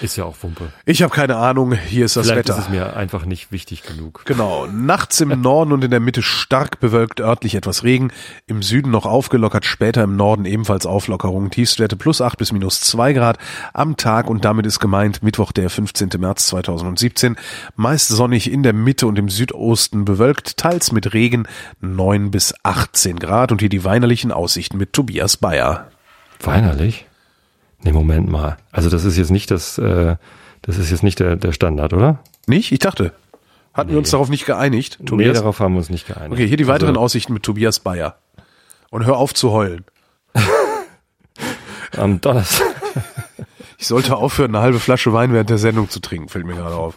[0.00, 0.72] Ist ja auch Wumpe.
[0.84, 1.72] Ich habe keine Ahnung.
[1.72, 2.58] Hier ist das Vielleicht Wetter.
[2.58, 4.22] ist es mir einfach nicht wichtig genug.
[4.26, 4.66] Genau.
[4.66, 8.12] Nachts im Norden und in der Mitte stark bewölkt, örtlich etwas Regen.
[8.46, 11.50] Im Süden noch aufgelockert, später im Norden ebenfalls Auflockerung.
[11.50, 13.38] Tiefstwerte plus 8 bis minus 2 Grad
[13.72, 16.10] am Tag und damit ist gemeint Mittwoch, der 15.
[16.18, 17.36] März 2017.
[17.76, 21.48] Meist sonnig in der Mitte und im Südosten bewölkt, teils mit Regen
[21.80, 25.90] 9 bis 18 Grad und hier die weinerlichen Aussichten mit Tobias Bayer.
[26.40, 27.06] Weinerlich?
[27.82, 28.56] Nee, Moment mal.
[28.72, 30.16] Also das ist jetzt nicht das, äh,
[30.62, 32.18] das ist jetzt nicht der, der Standard, oder?
[32.46, 32.72] Nicht?
[32.72, 33.12] Ich dachte.
[33.74, 35.36] Hatten wir uns darauf nicht geeinigt, Nee, Tobias?
[35.36, 36.32] darauf haben wir uns nicht geeinigt.
[36.32, 38.16] okay, hier die weiteren also, Aussichten mit Tobias Bayer.
[38.90, 39.84] Und hör auf zu heulen.
[41.96, 42.75] Am Donnerstag.
[43.78, 46.74] Ich sollte aufhören, eine halbe Flasche Wein während der Sendung zu trinken, fällt mir gerade
[46.74, 46.94] auf.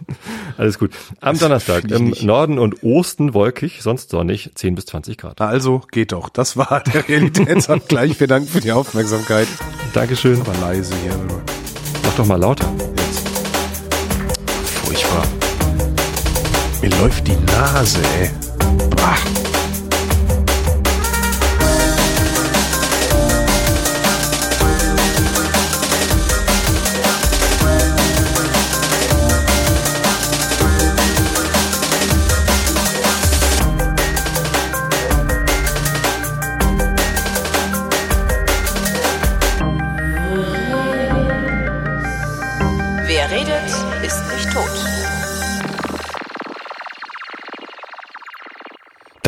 [0.57, 0.91] Alles gut.
[1.19, 2.23] Am Donnerstag finde ich im nicht.
[2.23, 5.41] Norden und Osten wolkig, sonst sonnig, 10 bis 20 Grad.
[5.41, 6.29] Also, geht doch.
[6.29, 8.17] Das war der Realitätsabgleich.
[8.19, 9.47] Wir danken für die Aufmerksamkeit.
[9.93, 10.39] Dankeschön.
[10.39, 11.15] Aber leise hier.
[12.03, 12.71] Mach doch mal lauter.
[14.85, 15.23] Furchtbar.
[16.81, 18.29] Mir läuft die Nase, ey.
[18.95, 19.17] Bah.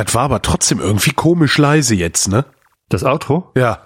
[0.03, 2.45] Das war aber trotzdem irgendwie komisch leise jetzt, ne?
[2.89, 3.51] Das Outro?
[3.55, 3.79] Ja.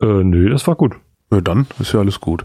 [0.00, 0.96] Äh, nö, das war gut.
[1.30, 2.44] Na dann ist ja alles gut.